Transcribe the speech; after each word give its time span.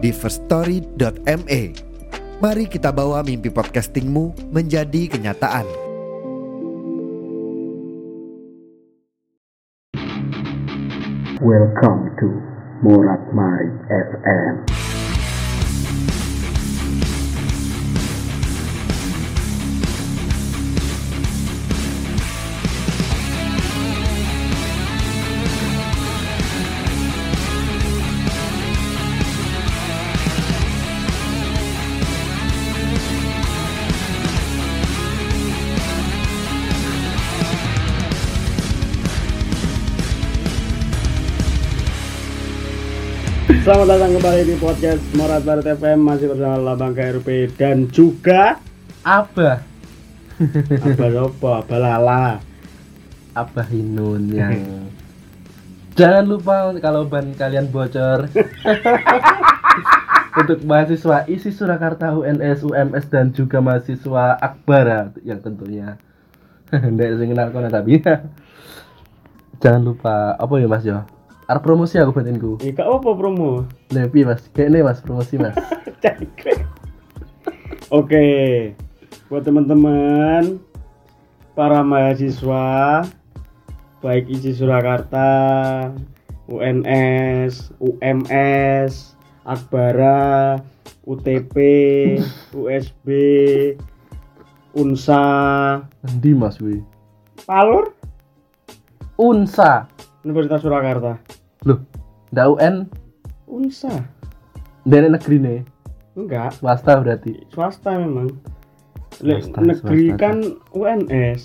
di 0.00 0.10
firststory.me. 0.10 1.62
Mari 2.40 2.64
kita 2.72 2.88
bawa 2.88 3.20
mimpi 3.20 3.52
podcastingmu 3.52 4.48
menjadi 4.48 5.12
kenyataan. 5.12 5.68
Welcome 11.40 12.12
to 12.20 12.28
Morat 12.84 13.20
Marit 13.32 13.76
FM. 13.88 14.89
Selamat 43.70 43.86
datang 43.86 44.18
kembali 44.18 44.42
di 44.50 44.56
podcast 44.58 45.02
Morat 45.14 45.46
Marit 45.46 45.62
FM 45.78 46.02
masih 46.02 46.26
bersama 46.26 46.58
Labang 46.58 46.90
KRP 46.90 47.54
dan 47.54 47.86
juga 47.86 48.58
Abah. 49.06 49.62
Apa 50.74 51.06
apa 51.06 51.52
balala. 51.70 52.42
Abah 53.30 53.66
Hinun 53.70 54.26
yang 54.34 54.90
Jangan 55.94 56.24
lupa 56.26 56.74
kalau 56.82 57.06
ban 57.06 57.30
kalian 57.30 57.70
bocor. 57.70 58.26
Untuk 60.42 60.66
mahasiswa 60.66 61.30
isi 61.30 61.54
Surakarta 61.54 62.10
UNS, 62.10 62.66
UMS 62.66 63.06
dan 63.06 63.30
juga 63.30 63.62
mahasiswa 63.62 64.34
Akbara 64.34 65.14
yang 65.22 65.38
tentunya. 65.46 65.94
Nggak 66.74 67.22
sing 67.22 67.38
tapi. 67.70 68.02
Jangan 69.62 69.82
lupa 69.86 70.34
apa 70.34 70.54
ya 70.58 70.66
Mas 70.66 70.82
yo? 70.82 71.19
Arep 71.50 71.66
promosi 71.66 71.98
aku 71.98 72.14
batinku. 72.14 72.62
Ika 72.62 72.86
apa 72.86 73.10
promo? 73.10 73.66
Lebih 73.90 74.22
Mas, 74.22 74.46
kayak 74.54 74.70
ini 74.70 74.86
Mas 74.86 75.02
promosi 75.02 75.34
Mas. 75.34 75.58
Oke, 77.98 78.22
buat 79.26 79.42
teman-teman 79.42 80.62
para 81.58 81.82
mahasiswa 81.82 83.02
baik 83.98 84.30
isi 84.30 84.54
Surakarta, 84.54 85.90
UNS, 86.46 87.74
UMS, 87.82 89.18
Akbara, 89.42 90.62
UTP, 91.02 91.56
USB, 92.54 93.06
Unsa, 94.78 95.26
Endi 96.06 96.30
Mas 96.30 96.62
wi? 96.62 96.78
Palur, 97.42 97.90
Unsa. 99.18 99.90
Universitas 100.22 100.62
Surakarta. 100.62 101.39
Loh, 101.66 101.78
ndak 102.32 102.46
UN, 102.56 102.74
Unsa? 103.44 103.92
dari 104.82 105.06
negeri 105.06 105.36
nih. 105.38 105.60
Enggak, 106.16 106.56
Swasta 106.56 106.98
berarti. 106.98 107.32
swasta 107.52 107.94
memang. 107.94 108.32
Lek 109.20 109.44
Swasta, 109.44 109.60
negeri 109.60 110.02
swasta. 110.08 110.16
kan 110.18 110.36
UNS, 110.72 111.42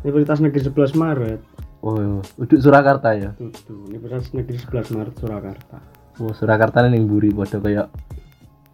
Universitas 0.00 0.38
Negeri 0.40 0.60
11 0.70 0.94
Maret. 0.94 1.40
Oh, 1.82 2.20
uduk 2.38 2.60
Surakarta 2.60 3.16
ya. 3.16 3.34
Tuh, 3.34 3.50
Universitas 3.88 4.30
Negeri 4.30 4.56
11 4.60 4.94
Maret 4.94 5.14
Surakarta. 5.18 5.76
Oh, 6.20 6.30
Surakarta 6.30 6.84
ning 6.86 7.08
mburi 7.08 7.32
padha 7.32 7.58
kaya 7.58 7.82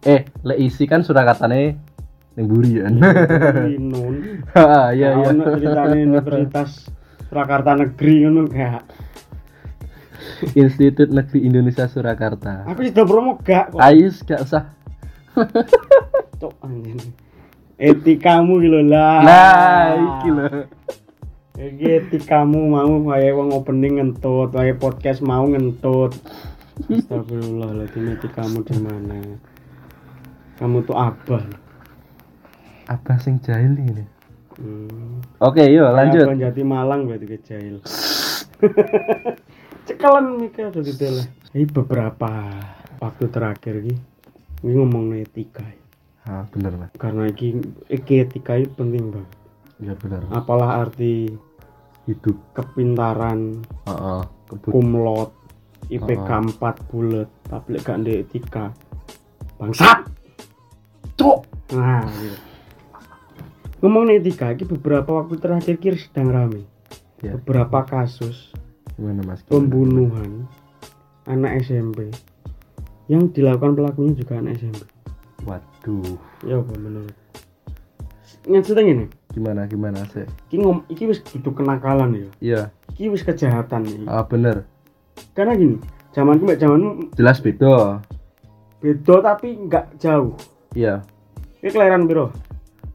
Eh, 0.05 0.23
lek 0.45 0.59
isi 0.61 0.85
kan 0.85 1.01
Surakarta 1.01 1.49
ning 1.49 1.79
mburi 2.37 2.77
ya. 2.77 2.87
Di 3.65 3.81
Nun. 3.81 4.45
Ah, 4.53 4.93
iya 4.93 5.17
iya. 5.17 5.25
Ono 5.33 5.43
ceritane 5.49 6.05
Universitas 6.05 6.91
Surakarta 7.27 7.73
Negeri 7.73 8.13
ngono 8.23 8.45
gak? 8.45 8.83
Institut 10.61 11.09
Negeri 11.09 11.45
Indonesia 11.45 11.85
Surakarta. 11.89 12.67
Aku 12.69 12.85
sudah 12.85 13.05
promo 13.05 13.37
gak 13.41 13.73
kok. 13.73 13.79
Ais 13.81 14.21
gak 14.23 14.41
usah. 14.45 14.63
Cok 16.41 16.53
anjing. 16.61 16.99
Etikamu 17.77 18.57
gitu 18.61 18.81
lah. 18.89 19.21
Nah, 19.21 19.85
iki 19.97 20.29
lho. 20.33 20.49
Iki 21.57 21.87
etikamu 22.05 22.69
mau 22.69 22.93
kayak 23.09 23.33
wong 23.33 23.49
opening 23.53 23.97
ngentut, 23.97 24.53
kayak 24.53 24.77
podcast 24.77 25.25
mau 25.25 25.45
ngentut. 25.45 26.13
Astagfirullahaladzim 26.85 28.13
etikamu 28.17 28.61
di 28.61 28.77
mana? 28.77 29.17
Kamu 30.61 30.85
tuh 30.85 30.97
abah. 30.97 31.41
Apa 32.85 33.17
sing 33.17 33.41
jahil 33.41 33.73
ini? 33.77 34.05
Hmm. 34.57 35.21
Oke, 35.37 35.65
yuk 35.69 35.89
lanjut. 35.93 36.25
Abang 36.25 36.41
Jati 36.41 36.61
Malang 36.65 37.05
berarti 37.05 37.25
ke 37.29 37.37
jahil. 37.45 37.77
Cekalan 39.87 40.35
mikir 40.35 40.67
ada 40.67 40.83
di 40.83 40.91
tele. 40.91 41.23
Ini 41.55 41.63
beberapa 41.71 42.27
waktu 42.99 43.31
terakhir 43.31 43.79
ini, 43.87 43.95
ini 44.67 44.71
ngomong 44.75 45.15
etika. 45.15 45.63
ya. 45.63 45.79
Ah, 46.27 46.43
bener, 46.51 46.75
Mas. 46.75 46.91
Karena 46.99 47.23
iki, 47.31 47.55
iki 47.87 48.19
etika 48.19 48.59
itu 48.59 48.67
penting 48.75 49.15
banget. 49.15 49.31
Iya 49.79 49.93
bener. 49.95 50.27
Apalah 50.35 50.83
arti 50.83 51.31
Hidup. 52.03 52.35
kepintaran, 52.51 53.63
Heeh. 53.87 54.21
Kebut. 54.51 54.71
kumlot, 54.75 55.31
IPK 55.87 56.29
4 56.59 56.87
bulat, 56.91 57.31
tapi 57.47 57.79
gak 57.79 58.03
ada 58.03 58.11
etika. 58.11 58.65
Bangsat. 59.55 60.03
Cuk. 61.15 61.47
Nah, 61.71 62.03
gitu. 62.19 62.37
Ngomong 63.79 64.11
etika, 64.11 64.51
ini 64.51 64.67
beberapa 64.67 65.23
waktu 65.23 65.39
terakhir 65.39 65.79
kira 65.79 65.95
sedang 65.95 66.27
rame. 66.35 66.67
Ya. 67.23 67.39
Beberapa 67.39 67.87
kasus 67.87 68.51
Gimana, 68.97 69.21
Mas? 69.23 69.45
pembunuhan 69.45 70.49
anak 71.23 71.61
SMP 71.61 72.09
yang 73.05 73.29
dilakukan 73.29 73.73
pelakunya 73.73 74.13
juga 74.15 74.33
anak 74.37 74.57
SMP 74.57 74.81
Waduh. 75.45 76.17
ya 76.41 76.57
apa 76.57 76.73
menurut 76.75 77.13
ngerti 78.43 78.73
ini 78.79 79.05
Gimana 79.29 79.67
gimana 79.67 80.01
sih? 80.09 80.25
iki 80.49 80.57
ngom 80.57 80.81
iki 80.87 81.05
wis 81.05 81.21
duduk 81.21 81.61
kenakalan 81.61 82.15
ya 82.15 82.27
Iya. 82.41 82.61
iki 82.89 83.07
wis 83.07 83.21
kejahatan 83.21 83.85
nih 83.85 84.07
Ah, 84.07 84.23
bener. 84.23 84.65
karena 85.31 85.53
gini 85.53 85.77
zamanku 86.09 86.43
mbak 86.43 86.57
zamanmu 86.57 87.13
Jelas 87.13 87.37
beda. 87.37 88.01
beda 88.79 89.15
tapi 89.21 89.61
nggak 89.61 89.99
jauh 89.99 90.33
Iya. 90.73 91.05
ini 91.61 91.69
kelahiran 91.69 92.09
biro 92.09 92.33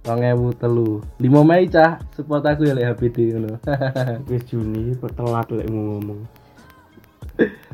2003. 0.03 1.23
5 1.23 1.47
Mei 1.47 1.71
cah, 1.71 2.03
support 2.11 2.43
aku 2.43 2.67
ya 2.67 2.75
lek 2.75 2.99
HBD 2.99 3.39
ngono. 3.39 3.59
wis 4.31 4.43
Juni 4.51 4.95
telat 4.99 5.47
lek 5.51 5.69
ngomong 5.71 6.27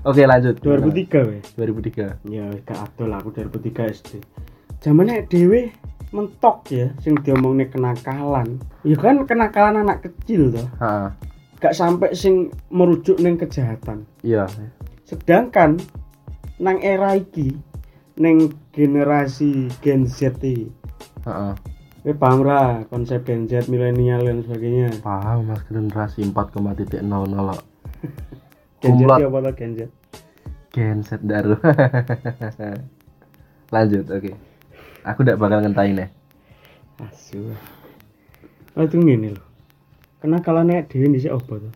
Oke, 0.06 0.22
lanjut. 0.22 0.60
2003 0.62 1.28
wes 1.28 1.44
2003. 1.58 2.30
ya 2.30 2.46
gak 2.62 2.78
adol 2.94 3.10
aku 3.10 3.28
2003 3.34 3.90
SD 3.90 4.10
zamannya 4.78 5.26
dewe 5.26 5.74
mentok 6.14 6.70
ya 6.70 6.94
sing 7.02 7.18
diomongne 7.20 7.66
kenakalan 7.66 8.62
ya 8.86 8.94
kan 8.94 9.26
kenakalan 9.26 9.82
anak 9.82 10.06
kecil 10.06 10.54
toh 10.54 10.68
Ha, 10.78 11.10
gak 11.58 11.74
sampai 11.74 12.14
sing 12.14 12.54
merujuk 12.70 13.18
neng 13.18 13.34
kejahatan 13.34 14.06
iya. 14.22 14.46
sedangkan 15.02 15.82
nang 16.62 16.78
era 16.80 17.18
iki 17.18 17.58
neng 18.16 18.54
generasi 18.70 19.66
Gen 19.82 20.06
Z 20.06 20.38
iki 20.38 20.70
Heeh. 21.26 21.52
Kowe 21.98 22.14
paham 22.14 22.46
ra 22.46 22.86
konsep 22.86 23.26
Gen 23.26 23.50
Z 23.50 23.66
milenial 23.66 24.22
dan 24.22 24.46
sebagainya. 24.46 25.02
Paham 25.02 25.50
Mas 25.50 25.66
generasi 25.66 26.22
4,00 26.22 26.32
kok. 26.32 27.64
Gen 28.82 28.94
Z 28.96 29.02
itu 29.02 29.26
apa 29.26 29.38
tuh 29.42 29.54
Gen 29.58 29.72
Z? 29.74 29.80
Gen 30.70 30.98
Z 31.02 31.10
daru. 31.26 31.58
Lanjut, 33.74 34.06
oke. 34.06 34.32
Aku 35.02 35.26
ndak 35.26 35.40
bakal 35.42 35.58
ngentain 35.64 36.06
ya. 36.06 36.08
asu 36.98 37.54
oh 38.74 38.82
itu 38.82 38.98
ngene 38.98 39.38
lho. 39.38 39.44
Kenakalannya 40.18 40.82
dhewe 40.90 41.14
dhisik 41.14 41.30
apa 41.30 41.62
tuh? 41.62 41.72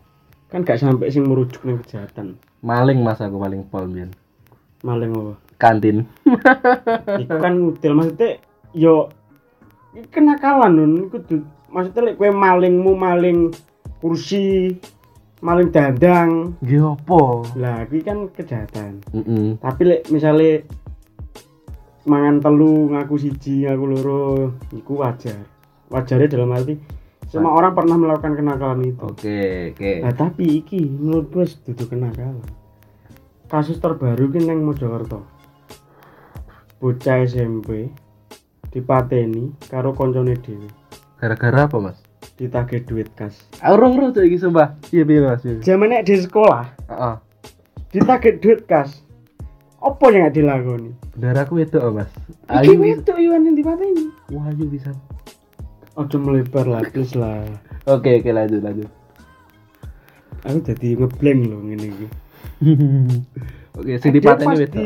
Kan 0.51 0.67
gak 0.67 0.83
sampai 0.83 1.07
sing 1.07 1.23
merujuk 1.23 1.63
neng 1.63 1.79
kejahatan. 1.79 2.35
Maling 2.59 2.99
Mas 2.99 3.23
aku 3.23 3.39
paling 3.39 3.63
pol 3.71 3.87
maling 4.83 5.11
apa? 5.15 5.33
Kantin. 5.57 6.03
Iku 7.23 7.35
kan 7.39 7.53
ngudel 7.55 7.93
maksudnya 7.95 8.29
yo 8.75 9.07
kenakalan 10.09 10.71
nun. 10.73 10.93
Kudu 11.09 11.45
maksudnya 11.69 12.11
lek 12.11 12.17
kowe 12.17 12.29
malingmu 12.29 12.91
maling 12.93 13.53
kursi 14.01 14.77
maling 15.43 15.69
dandang. 15.69 16.57
Nggih 16.63 16.97
opo 16.97 17.45
lah 17.59 17.85
iki 17.85 18.01
kan 18.01 18.29
kejahatan. 18.31 19.03
Heeh. 19.13 19.59
tapi 19.59 19.81
lek 19.85 20.01
misalnya 20.09 20.63
mangan 22.03 22.43
telu 22.43 22.91
ngaku 22.91 23.15
siji 23.15 23.67
ngaku 23.67 23.85
loro 23.85 24.23
iku 24.73 25.03
wajar. 25.03 25.45
Wajarnya 25.91 26.31
dalam 26.31 26.55
arti 26.55 27.03
semua 27.33 27.57
orang 27.57 27.73
pernah 27.73 27.97
melakukan 27.97 28.37
kenakalan 28.37 28.93
itu. 28.93 29.01
Oke 29.09 29.73
oke. 29.73 29.91
Nah 30.05 30.13
tapi 30.13 30.61
iki 30.61 30.85
menurut 30.85 31.33
gue 31.33 31.45
duduk 31.65 31.89
kenakalan. 31.89 32.45
Kasus 33.49 33.81
terbaru 33.81 34.29
ki 34.29 34.45
nang 34.45 34.61
Mojokerto. 34.61 35.25
Bocah 36.77 37.25
SMP 37.25 37.89
dipateni 38.73 39.53
karo 39.69 39.93
koncone 39.93 40.33
dhewe 40.35 40.65
gara-gara 41.21 41.69
apa 41.69 41.77
mas 41.79 41.97
ditagih 42.35 42.81
duit 42.83 43.09
kas 43.13 43.37
Urung 43.61 43.93
ro 43.93 44.09
tuh 44.09 44.25
iki 44.25 44.35
sumpah. 44.35 44.73
Iya 44.89 45.05
piye 45.05 45.21
Mas? 45.21 45.45
Iya. 45.45 45.61
zamannya 45.61 46.01
di 46.01 46.17
sekolah 46.17 46.65
Heeh. 46.89 47.15
ditagih 47.93 48.41
duit 48.41 48.65
kas 48.65 49.05
apa 49.77 50.03
yang 50.09 50.25
gak 50.25 50.33
dilakoni 50.33 50.91
Benar 51.13 51.45
aku 51.45 51.61
itu 51.61 51.77
Mas. 51.93 52.09
Iki 52.49 52.73
Ayu 52.73 52.81
itu 52.89 53.11
Iwan 53.13 53.45
yang 53.45 53.53
dipateni 53.53 54.09
Wah, 54.33 54.49
ayu 54.49 54.65
bisa. 54.65 54.89
Ojo 55.93 56.17
melebar 56.17 56.65
lah 56.65 56.81
please 56.89 57.13
lah 57.13 57.45
Oke, 57.85 58.17
oke 58.17 58.31
lanjut 58.33 58.65
lanjut. 58.65 58.89
aku 60.41 60.57
jadi 60.65 60.87
ngeblank 60.97 61.39
loh 61.45 61.59
ngene 61.61 61.87
iki 61.87 62.07
Oke, 63.77 63.91
sing 63.97 64.11
dipateni 64.11 64.55
itu. 64.59 64.79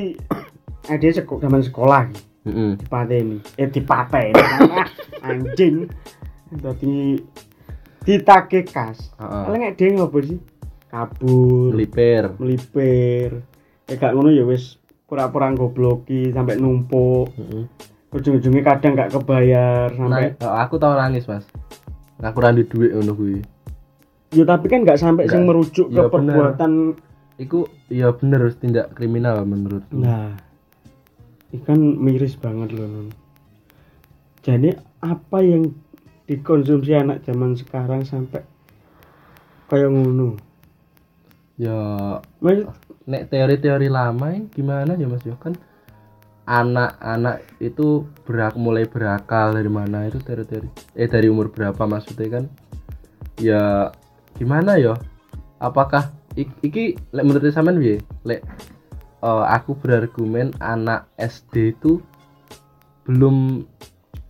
ada 0.85 1.07
sekolah 1.07 1.39
zaman 1.41 1.61
sekolah 1.63 2.01
iki. 2.47 2.53
Heeh. 2.53 2.73
dipateni 2.77 3.37
eh 3.55 3.67
dipateni 3.67 4.41
anjing 5.27 5.75
dadi 6.53 7.19
ditagih 8.01 8.63
kas 8.65 9.11
Heeh. 9.15 9.43
paling 9.43 9.61
nek 9.61 9.75
dhewe 9.75 9.91
ngopo 9.93 10.17
sih 10.21 10.39
kabur 10.87 11.71
Melipir. 11.71 12.23
melipir 12.37 13.31
eh 13.85 13.95
gak 13.95 14.11
ngono 14.11 14.29
ya 14.29 14.43
wis 14.43 14.79
pura-pura 15.03 15.51
gobloki 15.51 16.31
sampai 16.31 16.55
numpuk 16.55 17.31
Heeh. 17.33 17.63
ujung-ujungnya 18.09 18.63
kadang 18.65 18.95
gak 18.95 19.11
kebayar 19.11 19.91
sampai 19.91 20.31
Nah, 20.33 20.47
oh, 20.47 20.55
aku 20.57 20.75
tau 20.75 20.95
nangis, 20.95 21.27
Mas. 21.27 21.43
Aku 22.17 22.39
randi 22.39 22.63
duit 22.63 22.89
ngono 22.89 23.13
kuwi. 23.13 23.43
ya 24.29 24.43
tapi 24.43 24.65
kan 24.65 24.81
gak 24.81 24.97
sampai 24.97 25.23
sing 25.25 25.43
Nggak. 25.43 25.47
merujuk 25.49 25.87
ke 25.87 25.95
Ya, 25.97 26.07
bener. 26.07 26.33
perbuatan 26.33 26.71
Iku 27.37 27.59
ya 27.85 28.09
bener 28.11 28.49
tindak 28.53 28.91
kriminal 28.91 29.43
menurutku. 29.43 29.93
nah 29.93 30.33
ikan 31.55 31.79
miris 31.99 32.35
banget 32.35 32.75
loh 32.75 32.87
Nun. 32.87 33.09
jadi 34.43 34.75
apa 34.99 35.39
yang 35.39 35.71
dikonsumsi 36.27 36.91
anak 36.91 37.23
zaman 37.23 37.55
sekarang 37.55 38.03
sampai 38.03 38.43
kayak 39.71 39.91
ngono? 39.91 40.35
Ya 41.55 41.79
Maksud, 42.43 42.67
nek 43.07 43.31
teori-teori 43.31 43.87
lama 43.87 44.35
gimana 44.51 44.99
ya 44.99 45.07
Mas? 45.07 45.23
Ya 45.23 45.39
kan 45.39 45.55
anak-anak 46.47 47.43
itu 47.63 48.07
berak 48.27 48.55
mulai 48.59 48.87
berakal 48.87 49.55
dari 49.55 49.71
mana 49.71 50.07
itu 50.07 50.19
teori-teori? 50.19 50.67
Eh 50.95 51.07
dari 51.07 51.31
umur 51.31 51.47
berapa 51.51 51.79
maksudnya 51.87 52.39
kan? 52.39 52.45
Ya 53.39 53.91
gimana 54.35 54.75
ya? 54.75 54.99
Apakah 55.63 56.11
ik- 56.35 56.59
iki 56.61 56.99
lek 57.15 57.23
menurut 57.23 57.49
sampean 57.55 57.79
piye? 57.79 58.03
Lek 58.27 58.43
eh, 59.27 59.43
aku 59.49 59.75
berargumen 59.75 60.55
anak 60.57 61.11
SD 61.17 61.75
itu 61.75 61.99
belum 63.03 63.67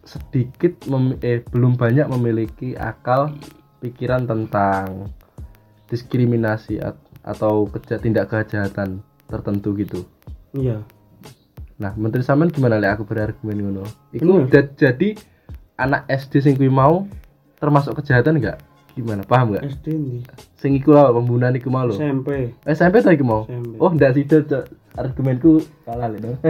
sedikit 0.02 0.74
mem- 0.88 1.20
eh 1.22 1.44
belum 1.44 1.76
banyak 1.76 2.08
memiliki 2.10 2.74
akal 2.74 3.36
pikiran 3.78 4.26
tentang 4.26 5.12
diskriminasi 5.86 6.80
at- 6.80 6.98
atau 7.22 7.68
keja- 7.68 8.00
tindak 8.00 8.28
kejahatan 8.28 9.00
tertentu 9.26 9.76
gitu. 9.76 10.02
iya 10.54 10.82
Nah, 11.78 11.94
menteri 11.94 12.26
sampean 12.26 12.50
gimana 12.50 12.82
lek 12.82 12.98
aku 12.98 13.06
berargumen 13.06 13.62
ngono? 13.62 13.86
Iku 14.10 14.50
ja- 14.50 14.66
jadi 14.66 15.14
anak 15.78 16.10
SD 16.10 16.42
sing 16.42 16.54
kuwi 16.58 16.74
mau 16.74 17.06
termasuk 17.62 17.94
kejahatan 18.02 18.42
enggak? 18.42 18.58
Gimana? 18.98 19.22
Paham 19.22 19.54
enggak? 19.54 19.78
SD 19.78 19.94
nih 19.94 20.26
Sing 20.58 20.74
iku 20.74 20.90
lho 20.90 21.14
pembunuhan 21.14 21.54
iku 21.54 21.70
mau. 21.70 21.86
SMP 21.86 22.58
SMP 22.66 23.06
iku 23.06 23.22
mau. 23.22 23.46
SMP. 23.46 23.78
Oh, 23.78 23.94
ndak 23.94 24.18
Cok. 24.18 24.64
Argumenku 24.98 25.62
salah 25.86 26.10
lho. 26.10 26.34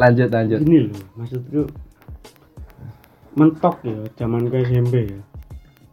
lanjut 0.00 0.28
lanjut. 0.32 0.58
gini 0.64 0.88
loh 0.88 1.04
maksudku 1.20 1.68
mentok 3.36 3.76
ya 3.84 4.00
zaman 4.16 4.48
ke 4.48 4.64
SMP 4.64 5.12
ya 5.12 5.20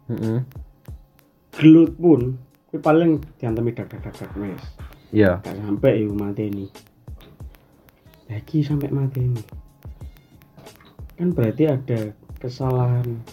Heeh. 0.08 0.40
gelut 1.60 1.92
pun 2.00 2.40
kuwi 2.72 2.80
paling 2.80 3.20
diantemi 3.36 3.76
dak 3.76 3.92
dak 3.92 4.08
dak 4.08 4.16
dak 4.16 4.32
mes 4.40 4.64
Iya. 5.12 5.40
gak 5.40 5.56
sampai 5.56 6.04
yuk 6.04 6.20
mati 6.20 6.52
ini 6.52 6.68
lagi 8.28 8.60
sampai 8.60 8.92
mati 8.92 9.24
ini 9.24 9.44
kan 11.16 11.32
berarti 11.32 11.64
ada 11.68 12.12
kesalahan 12.44 13.24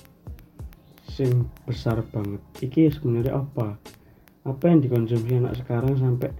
sing 1.10 1.46
besar 1.66 2.02
banget 2.14 2.42
iki 2.62 2.90
sebenarnya 2.90 3.42
apa 3.42 3.78
apa 4.46 4.64
yang 4.70 4.82
dikonsumsi 4.82 5.38
anak 5.38 5.58
sekarang 5.58 5.98
sampai 5.98 6.30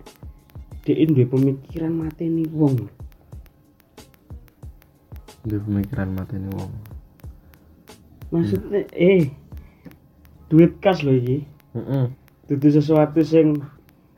dia 0.84 1.00
duwe 1.02 1.24
pemikiran 1.24 1.92
mati 1.94 2.24
ini 2.24 2.44
wong 2.46 2.76
Di 5.42 5.56
pemikiran 5.58 6.08
mati 6.10 6.36
ini 6.36 6.48
wong. 6.50 6.72
maksudnya 8.28 8.82
eh 8.90 9.30
duit 10.48 10.76
kas 10.78 11.00
loh 11.00 11.14
iki 11.14 11.46
Heeh. 11.72 12.04
itu 12.48 12.66
sesuatu 12.68 13.22
sing 13.22 13.62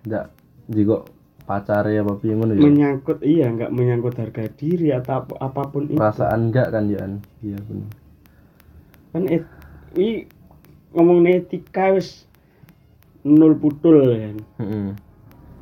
Ndak 0.03 0.33
jiko 0.67 1.05
pacare 1.45 1.95
apa 1.95 2.17
piye 2.17 2.33
ngono 2.33 2.53
ya. 2.53 2.61
menyangkut 2.61 3.21
iya 3.21 3.47
nggak 3.47 3.71
menyangkut 3.71 4.17
harga 4.17 4.49
diri 4.51 4.91
atau 4.91 5.23
apa- 5.23 5.39
apa 5.39 5.63
pun 5.69 5.87
itu 5.87 5.95
Perasaan 5.95 6.49
enggak 6.49 6.71
kan 6.71 6.89
Jan? 6.89 7.13
Iya 7.39 7.59
bener. 7.61 7.91
kan 9.09 9.23
et, 9.29 9.45
i 9.95 10.27
ngomong 10.91 11.23
etika 11.25 11.93
wis 11.93 12.25
nul 13.21 13.55
putul 13.55 14.01
kan 14.09 14.37
Heeh. 14.59 14.87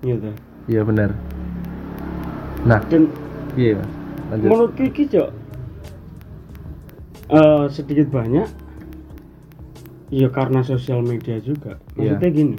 gitu 0.02 0.30
Iya 0.64 0.80
bener. 0.82 1.12
Nah, 2.64 2.80
dan 2.88 3.12
Mas? 3.76 3.90
Lanjut. 4.24 4.48
menurut 4.48 4.72
Kiki 4.74 5.04
cok 5.06 5.30
eh, 7.28 7.64
sedikit 7.68 8.08
banyak 8.08 8.48
ya 10.08 10.28
karena 10.28 10.64
sosial 10.64 11.04
media 11.04 11.36
juga 11.38 11.76
Iya. 11.94 12.16
maksudnya 12.16 12.30
gini 12.32 12.58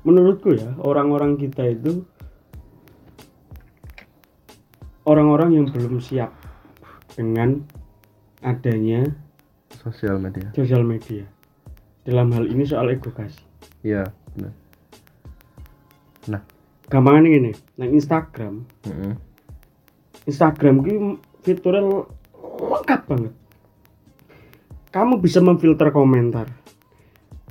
menurutku 0.00 0.54
ya 0.54 0.70
orang-orang 0.78 1.34
kita 1.34 1.66
itu 1.66 2.06
orang-orang 5.04 5.50
yang 5.54 5.66
belum 5.68 5.98
siap 5.98 6.30
dengan 7.14 7.64
adanya 8.40 9.04
Sosial 9.74 10.16
media. 10.16 10.48
sosial 10.52 10.80
media 10.80 11.26
dalam 12.02 12.32
hal 12.32 12.46
ini 12.46 12.64
soal 12.64 12.88
edukasi 12.88 13.42
Iya, 13.82 14.08
bener. 14.32 14.48
Nah, 14.48 14.52
gampangan 16.88 17.24
gini 17.24 17.52
nah 17.80 17.88
Instagram. 17.88 18.64
Heeh. 18.84 19.14
Instagram 20.24 20.84
ini 20.88 21.16
fiturnya 21.44 21.84
lengkap 22.60 23.00
banget. 23.08 23.34
Kamu 24.94 25.18
bisa 25.20 25.42
memfilter 25.42 25.90
komentar. 25.90 26.48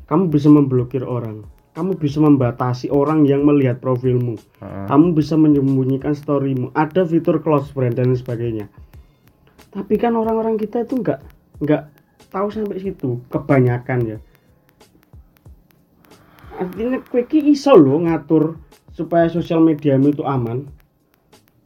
Kamu 0.07 0.31
bisa 0.31 0.47
memblokir 0.47 1.03
orang. 1.03 1.43
Kamu 1.73 1.97
bisa 1.97 2.21
membatasi 2.21 2.93
orang 2.93 3.25
yang 3.25 3.43
melihat 3.43 3.81
profilmu. 3.81 4.37
Heeh. 4.61 4.85
kamu 4.89 5.17
bisa 5.17 5.33
menyembunyikan 5.35 6.13
storymu. 6.13 6.69
Ada 6.77 7.05
fitur 7.05 7.41
close 7.41 7.73
friend 7.73 7.97
dan 7.97 8.13
sebagainya. 8.13 8.69
Tapi 9.73 9.97
kan 9.97 10.13
orang-orang 10.13 10.61
kita 10.61 10.85
itu 10.85 11.01
nggak 11.01 11.19
nggak 11.65 11.83
tahu 12.29 12.47
sampai 12.53 12.77
situ. 12.77 13.25
Kebanyakan 13.33 13.99
ya. 14.05 14.17
Artinya 16.53 17.01
kue 17.09 17.25
ki 17.25 17.41
iso 17.49 17.73
lo 17.73 17.97
ngatur 18.05 18.53
supaya 18.93 19.27
sosial 19.27 19.59
mediamu 19.59 20.13
itu 20.13 20.23
aman. 20.23 20.69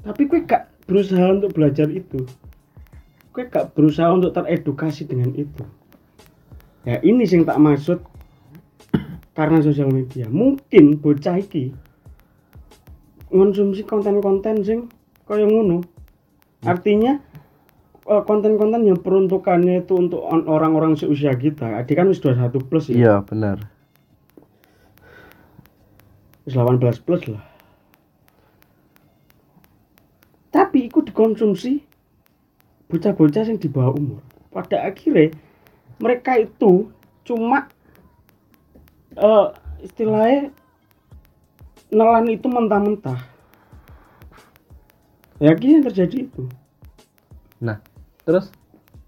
Tapi 0.01 0.25
kue 0.31 0.48
gak 0.48 0.72
berusaha 0.88 1.27
untuk 1.27 1.51
belajar 1.51 1.91
itu. 1.91 2.24
Kue 3.36 3.46
gak 3.51 3.75
berusaha 3.75 4.07
untuk 4.10 4.31
teredukasi 4.31 5.05
dengan 5.05 5.36
itu. 5.36 5.63
Ya 6.88 7.03
ini 7.03 7.27
sing 7.27 7.43
tak 7.43 7.60
maksud 7.60 8.00
karena 9.36 9.60
sosial 9.60 9.91
media. 9.91 10.25
Mungkin 10.31 11.03
bocah 11.03 11.36
iki 11.36 11.75
konsumsi 13.27 13.84
konten-konten 13.84 14.63
sing 14.63 14.79
kaya 15.27 15.43
ngono. 15.43 15.84
Artinya 16.63 17.19
eh, 18.07 18.24
konten-konten 18.24 18.88
yang 18.88 19.03
peruntukannya 19.03 19.84
itu 19.84 20.00
untuk 20.00 20.24
orang-orang 20.25 20.96
seusia 20.96 21.36
kita. 21.36 21.84
Adik 21.84 22.00
kan 22.00 22.07
wis 22.07 22.24
21 22.24 22.55
plus 22.72 22.88
ya. 22.88 22.96
Iya, 22.96 23.15
benar. 23.27 23.76
Wis 26.48 26.56
18 26.56 27.04
plus 27.04 27.27
lah. 27.27 27.44
Tapi 30.48 30.88
ikut 30.88 31.12
dikonsumsi 31.12 31.84
bocah-bocah 32.88 33.44
yang 33.51 33.60
di 33.60 33.68
bawah 33.68 34.00
umur. 34.00 34.24
Pada 34.48 34.88
akhirnya 34.88 35.36
mereka 36.00 36.39
itu 36.39 36.88
cuma 37.27 37.68
eh 39.20 39.48
istilahnya 39.84 40.56
nelan 41.92 42.32
itu 42.32 42.48
mentah-mentah. 42.48 43.20
Ya 45.44 45.51
gini 45.54 45.84
yang 45.84 45.86
terjadi 45.92 46.32
itu. 46.32 46.48
Nah, 47.60 47.84
terus 48.24 48.50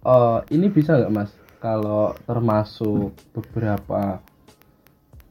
eh, 0.04 0.40
ini 0.52 0.68
bisa 0.68 1.00
nggak 1.00 1.14
mas? 1.16 1.32
Kalau 1.64 2.14
termasuk 2.28 3.16
beberapa 3.32 4.20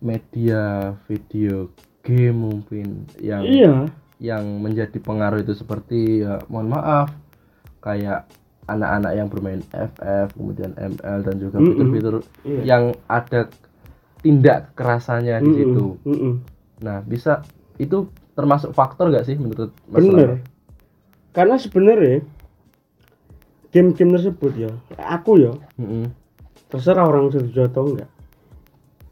media 0.01 0.95
video 1.07 1.69
game 2.09 2.33
mungkin 2.35 3.05
yang 3.21 3.45
iya 3.45 3.75
yang 4.19 4.43
menjadi 4.59 4.97
pengaruh 4.99 5.39
itu 5.39 5.53
seperti 5.53 6.25
ya, 6.25 6.41
mohon 6.49 6.73
maaf 6.73 7.13
kayak 7.79 8.27
anak-anak 8.67 9.13
yang 9.15 9.29
bermain 9.29 9.63
FF 9.71 10.33
kemudian 10.35 10.73
ML 10.75 11.19
dan 11.23 11.37
juga 11.37 11.57
fitur-fitur 11.63 12.15
Iya. 12.43 12.61
yang 12.67 12.85
ada 13.07 13.47
tindak 14.19 14.73
kekerasannya 14.73 15.37
di 15.39 15.47
Mm-mm, 15.47 15.59
situ. 15.63 15.87
mm-mm. 16.03 16.35
Nah, 16.83 16.99
bisa 17.01 17.47
itu 17.77 18.09
termasuk 18.35 18.75
faktor 18.75 19.09
nggak 19.09 19.25
sih 19.25 19.39
menurut 19.39 19.71
Mas 19.87 20.03
bener 20.03 20.29
Rama? 20.35 20.39
karena 21.31 21.55
sebenarnya 21.55 22.19
game-game 23.71 24.17
tersebut 24.17 24.53
ya 24.57 24.71
aku 24.99 25.39
ya 25.39 25.53
Mm-mm. 25.77 26.09
terserah 26.67 27.05
orang 27.05 27.31
setuju 27.31 27.69
atau 27.69 27.95
enggak 27.95 28.11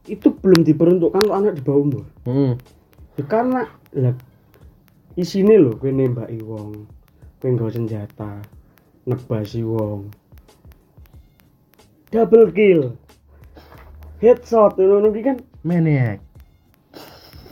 itu 0.07 0.31
belum 0.31 0.63
diperuntukkan 0.63 1.21
untuk 1.23 1.37
anak 1.37 1.53
di 1.55 1.63
bawah 1.63 1.81
umur 1.83 2.05
Mm-mm. 2.25 2.53
Ya 3.17 3.25
karena 3.25 3.65
lah 3.97 4.15
isine 5.17 5.57
lho 5.57 5.77
kowe 5.77 5.89
nembaki 5.89 6.41
wong 6.45 6.85
kowe 7.41 7.49
nggawa 7.49 7.73
senjata 7.73 8.45
nebasi 9.07 9.63
wong. 9.63 10.11
Double 12.11 12.51
kill. 12.51 12.95
Headshot 14.19 14.77
ngono 14.77 15.13
iki 15.13 15.23
kan. 15.23 15.37
Maniac. 15.63 16.19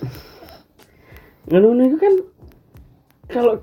ngono 1.51 1.83
itu 1.85 1.97
kan 2.01 2.15
kalau 3.29 3.55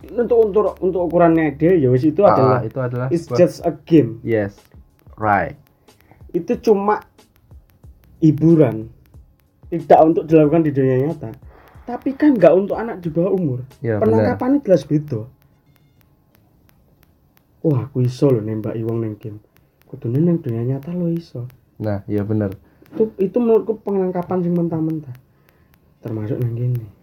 untuk 0.00 0.38
untuk 0.48 0.64
untuk 0.80 1.00
ukurannya 1.08 1.52
dia 1.56 1.76
ya 1.76 1.92
wis 1.92 2.08
itu 2.08 2.24
Ah, 2.24 2.32
adalah 2.32 2.60
itu 2.64 2.78
adalah 2.80 3.06
it's 3.12 3.28
sebuah- 3.28 3.38
just 3.38 3.60
a 3.64 3.72
game. 3.84 4.16
Yes, 4.24 4.56
right. 5.20 5.56
itu 6.30 6.54
cuma 6.62 7.02
hiburan. 8.22 8.88
Tidak 9.70 10.00
untuk 10.02 10.24
dilakukan 10.26 10.66
di 10.66 10.72
dunia 10.74 11.10
nyata 11.10 11.30
tapi 11.90 12.14
kan 12.14 12.38
nggak 12.38 12.54
untuk 12.54 12.78
anak 12.78 13.02
di 13.02 13.10
bawah 13.10 13.34
umur. 13.34 13.66
Ya, 13.82 13.98
penangkapannya 13.98 14.62
jelas 14.62 14.86
beda. 14.86 15.26
Wah 17.66 17.90
aku 17.90 18.06
iso 18.06 18.30
loh 18.30 18.40
nembak 18.40 18.78
wong 18.78 19.02
neng 19.02 19.18
game. 19.18 19.42
Kudune 19.90 20.22
neng 20.22 20.38
dunia 20.38 20.62
nyata 20.62 20.94
lo 20.94 21.10
iso. 21.10 21.50
Nah, 21.82 22.06
iya 22.06 22.22
bener. 22.22 22.54
itu 22.90 23.06
itu 23.22 23.38
menurutku 23.38 23.78
penangkapan 23.86 24.42
sing 24.42 24.50
mentah-mentah. 24.50 25.14
Termasuk 26.02 26.42
nang 26.42 26.58
gini 26.58 27.00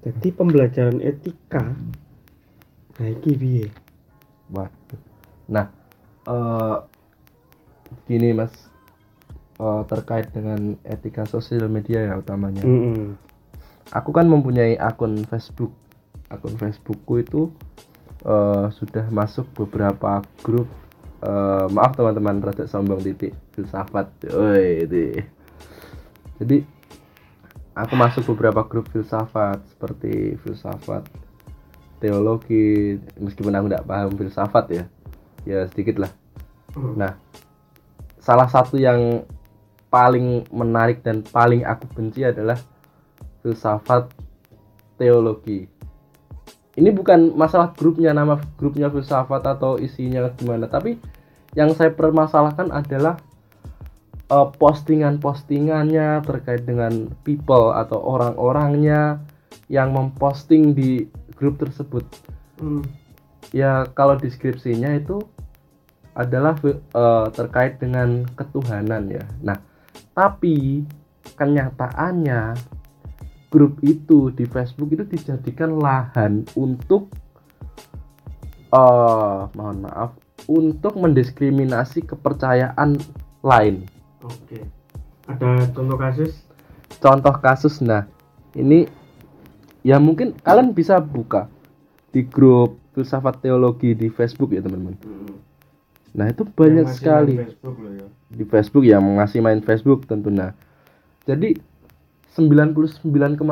jadi 0.00 0.28
pembelajaran 0.32 0.98
etika 1.04 1.76
nah 3.00 3.08
iki 3.08 3.68
Waduh. 4.50 5.00
Nah, 5.46 5.70
eh 6.26 6.76
gini 8.10 8.34
Mas, 8.34 8.50
Eh, 9.60 9.82
terkait 9.92 10.24
dengan 10.32 10.72
etika 10.88 11.28
sosial 11.28 11.68
media 11.68 12.00
ya 12.00 12.16
utamanya. 12.16 12.64
Mm-mm. 12.64 13.12
Aku 13.92 14.08
kan 14.08 14.24
mempunyai 14.24 14.80
akun 14.80 15.20
Facebook. 15.28 15.76
Akun 16.32 16.56
Facebookku 16.56 17.20
itu 17.20 17.52
eh, 18.24 18.72
sudah 18.72 19.04
masuk 19.12 19.44
beberapa 19.52 20.24
grup. 20.40 20.64
eh, 21.20 21.66
maaf 21.68 21.92
teman-teman, 21.92 22.40
rada 22.40 22.64
sombong 22.64 23.04
titik 23.04 23.36
filsafat. 23.52 24.08
Oi. 24.32 24.88
Jadi 26.40 26.64
aku 27.76 27.94
masuk 28.00 28.32
beberapa 28.32 28.64
grup 28.64 28.88
filsafat 28.88 29.60
seperti 29.68 30.40
filsafat 30.40 31.04
teologi 32.00 32.96
meskipun 33.20 33.52
aku 33.52 33.68
tidak 33.68 33.84
paham 33.84 34.16
filsafat 34.16 34.64
ya 34.72 34.84
ya 35.44 35.68
sedikit 35.68 36.00
lah 36.00 36.12
nah 36.96 37.12
salah 38.24 38.48
satu 38.48 38.80
yang 38.80 39.28
paling 39.90 40.46
menarik 40.54 41.02
dan 41.02 41.20
paling 41.20 41.66
aku 41.66 41.84
benci 41.92 42.22
adalah 42.22 42.56
filsafat 43.42 44.08
teologi 44.96 45.66
ini 46.78 46.90
bukan 46.94 47.34
masalah 47.34 47.74
grupnya 47.74 48.14
nama 48.14 48.38
grupnya 48.56 48.88
filsafat 48.88 49.42
atau 49.44 49.76
isinya 49.76 50.30
gimana 50.38 50.70
tapi 50.70 50.96
yang 51.58 51.74
saya 51.74 51.90
permasalahkan 51.90 52.70
adalah 52.70 53.18
eh, 54.30 54.48
postingan-postingannya 54.56 56.22
terkait 56.22 56.62
dengan 56.62 57.10
people 57.26 57.74
atau 57.74 57.98
orang-orangnya 57.98 59.18
yang 59.66 59.90
memposting 59.90 60.72
di 60.72 61.10
grup 61.34 61.58
tersebut 61.58 62.06
Hmm. 62.60 62.84
ya 63.56 63.88
kalau 63.96 64.20
deskripsinya 64.20 64.92
itu 65.00 65.24
adalah 66.12 66.52
eh, 66.60 67.26
terkait 67.32 67.80
dengan 67.80 68.28
ketuhanan 68.36 69.08
ya. 69.08 69.24
Nah, 69.40 69.56
tapi 70.20 70.84
kenyataannya 71.40 72.52
grup 73.48 73.80
itu 73.80 74.28
di 74.36 74.44
Facebook 74.44 74.92
itu 74.92 75.08
dijadikan 75.08 75.80
lahan 75.80 76.44
untuk 76.52 77.08
eh 78.68 79.40
mohon 79.56 79.80
maaf 79.80 80.12
untuk 80.44 81.00
mendiskriminasi 81.00 82.04
kepercayaan 82.04 83.00
lain. 83.40 83.88
oke 84.20 84.60
ada 85.24 85.64
contoh 85.72 85.96
kasus 85.96 86.50
Contoh 87.00 87.32
kasus 87.40 87.80
nah, 87.80 88.04
ini 88.52 88.84
ya 89.80 89.96
mungkin 89.96 90.36
kalian 90.44 90.76
bisa 90.76 91.00
buka 91.00 91.48
di 92.12 92.26
grup 92.28 92.76
filsafat 92.92 93.40
teologi 93.40 93.96
di 93.96 94.12
Facebook 94.12 94.52
ya 94.52 94.60
teman-teman. 94.60 95.00
Nah 96.14 96.26
itu 96.30 96.42
banyak 96.42 96.86
sekali 96.90 97.38
Facebook 97.38 97.76
loh 97.78 97.92
ya 97.94 98.08
di 98.30 98.44
Facebook 98.46 98.86
yang 98.86 99.02
masih 99.18 99.42
main 99.42 99.58
Facebook 99.58 100.06
tentunya. 100.06 100.54
Jadi 101.26 101.58
99,9% 102.38 103.42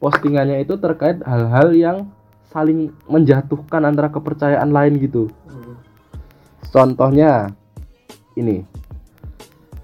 postingannya 0.00 0.64
itu 0.64 0.74
terkait 0.80 1.20
hal-hal 1.22 1.68
yang 1.76 1.98
saling 2.48 2.96
menjatuhkan 3.04 3.84
antara 3.84 4.08
kepercayaan 4.08 4.72
lain 4.72 4.96
gitu. 5.04 5.28
Contohnya 6.72 7.52
ini. 8.34 8.64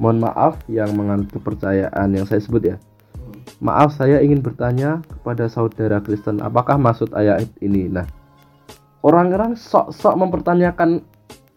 Mohon 0.01 0.33
maaf 0.33 0.57
yang 0.65 0.97
menganut 0.97 1.29
kepercayaan 1.29 2.09
yang 2.17 2.25
saya 2.25 2.41
sebut 2.41 2.73
ya. 2.73 2.77
Maaf 3.61 3.93
saya 3.93 4.25
ingin 4.25 4.41
bertanya 4.41 5.05
kepada 5.05 5.45
saudara 5.53 6.01
Kristen 6.01 6.41
apakah 6.41 6.81
maksud 6.81 7.13
ayat 7.13 7.45
ini. 7.61 7.85
Nah, 7.93 8.09
orang-orang 9.01 9.57
sok-sok 9.57 10.15
mempertanyakan 10.17 11.01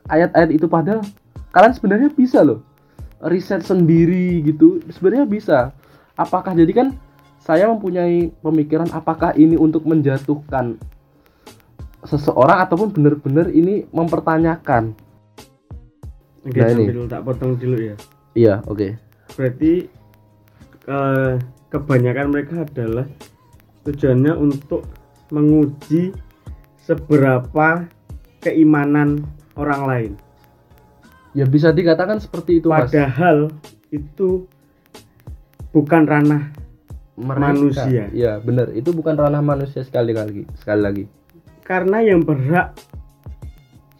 ayat-ayat 0.07 0.51
itu 0.51 0.67
padahal 0.67 1.03
kalian 1.51 1.73
sebenarnya 1.75 2.09
bisa 2.11 2.43
loh 2.43 2.63
riset 3.23 3.63
sendiri 3.63 4.43
gitu 4.43 4.83
sebenarnya 4.91 5.23
bisa 5.23 5.57
apakah 6.15 6.51
jadi 6.51 6.71
kan 6.71 6.87
saya 7.39 7.67
mempunyai 7.67 8.31
pemikiran 8.39 8.87
apakah 8.91 9.35
ini 9.35 9.55
untuk 9.55 9.83
menjatuhkan 9.83 10.79
seseorang 12.03 12.63
ataupun 12.63 12.91
benar-benar 12.91 13.47
ini 13.49 13.87
mempertanyakan 13.89 14.95
Oke, 16.43 16.59
Nah, 16.59 16.67
ini. 16.75 16.91
sambil 16.91 17.07
tak 17.07 17.21
potong 17.23 17.55
dulu 17.55 17.77
ya. 17.79 17.95
iya 18.35 18.55
oke 18.67 18.99
Berarti 19.33 19.87
eh, 20.85 21.33
kebanyakan 21.71 22.27
mereka 22.27 22.67
adalah 22.67 23.07
tujuannya 23.83 24.33
untuk 24.35 24.83
menguji 25.31 26.11
seberapa 26.83 27.87
keimanan 28.37 29.23
orang 29.55 29.81
lain. 29.83 30.11
ya 31.31 31.43
bisa 31.43 31.71
dikatakan 31.71 32.19
seperti 32.19 32.59
itu 32.59 32.69
mas 32.69 32.85
Padahal 32.87 33.49
itu 33.89 34.45
bukan 35.71 36.05
ranah 36.05 36.53
Mereka- 37.15 37.41
manusia. 37.47 38.05
iya 38.11 38.37
benar 38.37 38.69
itu 38.69 38.89
bukan 38.89 39.15
ranah 39.15 39.41
manusia 39.41 39.81
sekali 39.81 40.13
lagi 40.13 40.45
sekali 40.53 40.81
lagi 40.81 41.03
karena 41.63 42.01
yang 42.01 42.21
berhak 42.21 42.77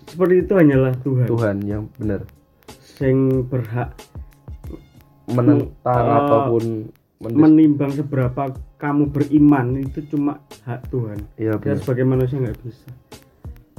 seperti 0.06 0.46
itu 0.46 0.54
hanyalah 0.54 0.94
Tuhan. 1.00 1.26
Tuhan 1.26 1.58
yang 1.64 1.84
benar 1.96 2.22
Yang 3.02 3.20
berhak 3.50 3.90
menentang 5.26 6.06
Eh, 6.06 6.14
ataupun 6.16 6.64
menimbang 7.26 7.92
seberapa 7.92 8.52
kamu 8.76 9.10
beriman 9.10 9.80
itu 9.80 10.04
cuma 10.08 10.44
hak 10.62 10.90
Tuhan. 10.90 11.20
iya 11.36 11.56
Kita 11.56 11.78
sebagai 11.78 12.04
manusia 12.04 12.36
nggak 12.38 12.60
bisa. 12.60 12.90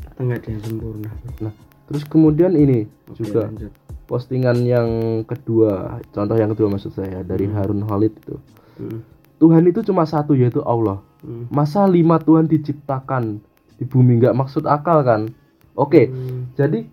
Kita 0.00 0.20
nggak 0.20 0.38
ada 0.38 0.48
yang 0.48 0.62
sempurna. 0.62 1.10
Nah, 1.38 1.52
terus 1.84 2.02
kemudian 2.04 2.52
ini 2.52 2.88
Oke, 3.04 3.20
juga 3.20 3.44
lanjut. 3.44 3.72
postingan 4.04 4.56
yang 4.60 4.88
kedua 5.22 5.72
contoh 6.08 6.32
yang 6.34 6.48
kedua 6.48 6.68
maksud 6.70 6.92
saya 6.92 7.20
dari 7.20 7.44
Harun 7.46 7.82
Khalid 7.82 8.12
itu 8.14 8.36
Hmm. 8.74 9.00
Tuhan 9.36 9.64
itu 9.64 9.80
cuma 9.82 10.02
satu 10.02 10.32
yaitu 10.32 10.58
Allah 10.60 10.98
Hmm. 11.20 11.46
masa 11.48 11.84
lima 11.84 12.16
Tuhan 12.16 12.44
diciptakan 12.44 13.38
di 13.74 13.84
bumi 13.84 14.18
nggak 14.18 14.34
maksud 14.34 14.64
akal 14.64 15.00
kan 15.00 15.28
oke 15.72 16.02
Hmm. 16.04 16.48
jadi 16.52 16.84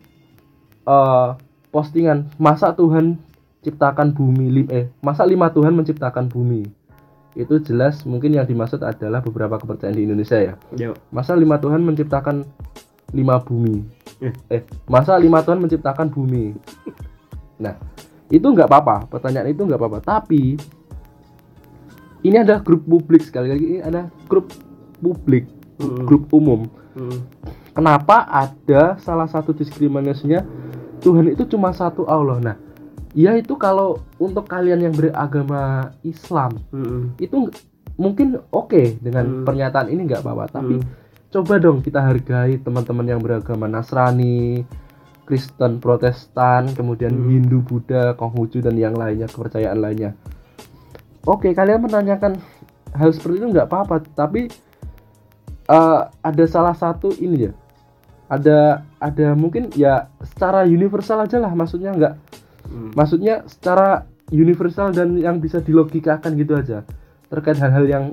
eh 0.83 1.29
postingan 1.69 2.27
masa 2.35 2.71
Tuhan 2.71 3.15
ciptakan 3.61 4.13
bumi 4.13 4.45
lim 4.49 4.67
eh 4.73 4.89
masa 5.01 5.25
lima 5.25 5.49
Tuhan 5.53 5.73
menciptakan 5.73 6.27
bumi? 6.27 6.65
Itu 7.31 7.63
jelas 7.63 8.03
mungkin 8.03 8.35
yang 8.35 8.43
dimaksud 8.43 8.83
adalah 8.83 9.23
beberapa 9.23 9.55
kepercayaan 9.55 9.95
di 9.95 10.03
Indonesia 10.03 10.35
ya. 10.35 10.53
Yo. 10.75 10.91
masa 11.13 11.31
lima 11.37 11.55
Tuhan 11.61 11.79
menciptakan 11.79 12.43
lima 13.15 13.39
bumi? 13.39 13.85
Eh. 14.19 14.33
eh 14.51 14.61
masa 14.89 15.15
lima 15.15 15.39
Tuhan 15.39 15.61
menciptakan 15.63 16.11
bumi? 16.11 16.57
Nah 17.61 17.79
itu 18.27 18.43
nggak 18.43 18.67
apa-apa. 18.67 19.07
Pertanyaan 19.07 19.53
itu 19.53 19.63
nggak 19.63 19.79
apa-apa. 19.79 19.99
Tapi 20.03 20.59
ini 22.21 22.35
ada 22.37 22.59
grup 22.61 22.83
publik 22.85 23.23
sekali 23.25 23.47
lagi 23.49 23.65
ini 23.65 23.81
ada 23.81 24.09
grup 24.27 24.51
publik 25.01 25.47
Hmm. 25.81 26.05
grup 26.05 26.29
umum. 26.29 26.69
Hmm. 26.93 27.25
kenapa 27.73 28.27
ada 28.29 28.99
salah 29.01 29.25
satu 29.25 29.49
diskriminasinya? 29.49 30.45
Tuhan 31.01 31.33
itu 31.33 31.41
cuma 31.49 31.73
satu 31.73 32.05
Allah. 32.05 32.37
Nah 32.37 32.55
ya 33.11 33.35
itu 33.35 33.55
kalau 33.55 33.99
untuk 34.17 34.47
kalian 34.47 34.87
yang 34.87 34.95
beragama 34.95 35.91
Islam 36.01 36.55
Hmm. 36.71 37.11
itu 37.19 37.51
mungkin 37.99 38.39
oke 38.49 38.97
dengan 39.03 39.27
Hmm. 39.27 39.43
pernyataan 39.43 39.91
ini 39.91 40.07
nggak 40.07 40.23
apa-apa 40.23 40.45
tapi 40.49 40.79
Hmm. 40.79 40.87
coba 41.29 41.59
dong 41.59 41.83
kita 41.83 41.99
hargai 41.99 42.59
teman-teman 42.59 43.05
yang 43.07 43.19
beragama 43.19 43.67
Nasrani 43.67 44.63
Kristen 45.27 45.79
Protestan 45.79 46.71
kemudian 46.71 47.11
Hmm. 47.11 47.27
Hindu 47.29 47.59
Buddha 47.61 48.15
Konghucu 48.15 48.63
dan 48.63 48.75
yang 48.75 48.95
lainnya 48.95 49.27
kepercayaan 49.27 49.79
lainnya 49.79 50.15
oke 51.27 51.51
kalian 51.51 51.83
menanyakan 51.83 52.39
hal 52.91 53.11
seperti 53.11 53.43
itu 53.43 53.47
nggak 53.51 53.67
apa-apa 53.67 54.03
tapi 54.15 54.47
eh, 55.67 56.01
ada 56.03 56.43
salah 56.47 56.75
satu 56.75 57.15
ini 57.15 57.47
ya 57.47 57.51
ada 58.31 58.59
ada 58.99 59.35
mungkin 59.35 59.67
ya 59.75 60.07
secara 60.23 60.63
universal 60.63 61.23
aja 61.23 61.35
lah 61.39 61.51
maksudnya 61.51 61.91
nggak 61.91 62.13
Hmm. 62.71 62.91
maksudnya 62.95 63.43
secara 63.45 64.07
universal 64.31 64.89
dan 64.89 65.13
yang 65.13 65.37
bisa 65.37 65.59
dilogikakan 65.59 66.33
gitu 66.33 66.55
aja 66.55 66.87
terkait 67.27 67.59
hal-hal 67.59 67.83
yang 67.83 68.05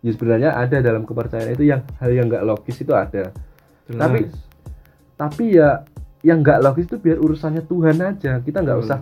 ya 0.00 0.12
sebenarnya 0.12 0.52
ada 0.52 0.78
dalam 0.78 1.02
kepercayaan 1.02 1.50
itu 1.50 1.64
yang 1.64 1.80
hal 1.96 2.10
yang 2.10 2.28
nggak 2.28 2.44
logis 2.44 2.76
itu 2.76 2.92
ada 2.92 3.32
Jelas. 3.86 3.96
tapi 3.96 4.20
tapi 5.16 5.44
ya 5.54 5.80
yang 6.20 6.40
nggak 6.40 6.60
logis 6.60 6.84
itu 6.84 6.96
biar 6.96 7.16
urusannya 7.16 7.64
Tuhan 7.64 7.96
aja 7.98 8.38
kita 8.38 8.60
nggak 8.60 8.76
Hmm. 8.76 8.84
usah 8.84 8.98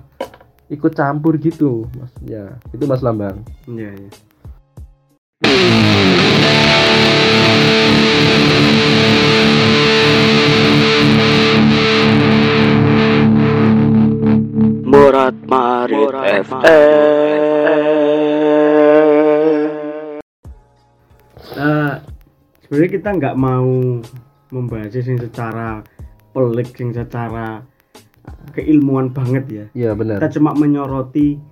ikut 0.67 0.93
campur 0.93 1.37
gitu 1.37 1.91
maksudnya 1.93 2.55
itu 2.71 2.85
Mas 2.85 3.03
Lambang 3.03 3.43
Iya, 3.67 3.91
iya. 3.93 4.11
Murat 14.95 15.35
Marit 15.51 16.07
FM. 16.47 16.63
Eh, 21.59 21.95
sebenarnya 22.63 22.91
kita 22.95 23.09
nggak 23.19 23.35
mau 23.35 23.99
membahas 24.55 24.95
yang 24.95 25.19
secara 25.19 25.83
pelik, 26.31 26.79
yang 26.79 26.95
secara 26.95 27.67
keilmuan 28.55 29.11
banget 29.11 29.45
ya. 29.51 29.65
iya 29.75 29.91
benar 29.99 30.23
Kita 30.23 30.39
cuma 30.39 30.55
menyoroti 30.55 31.43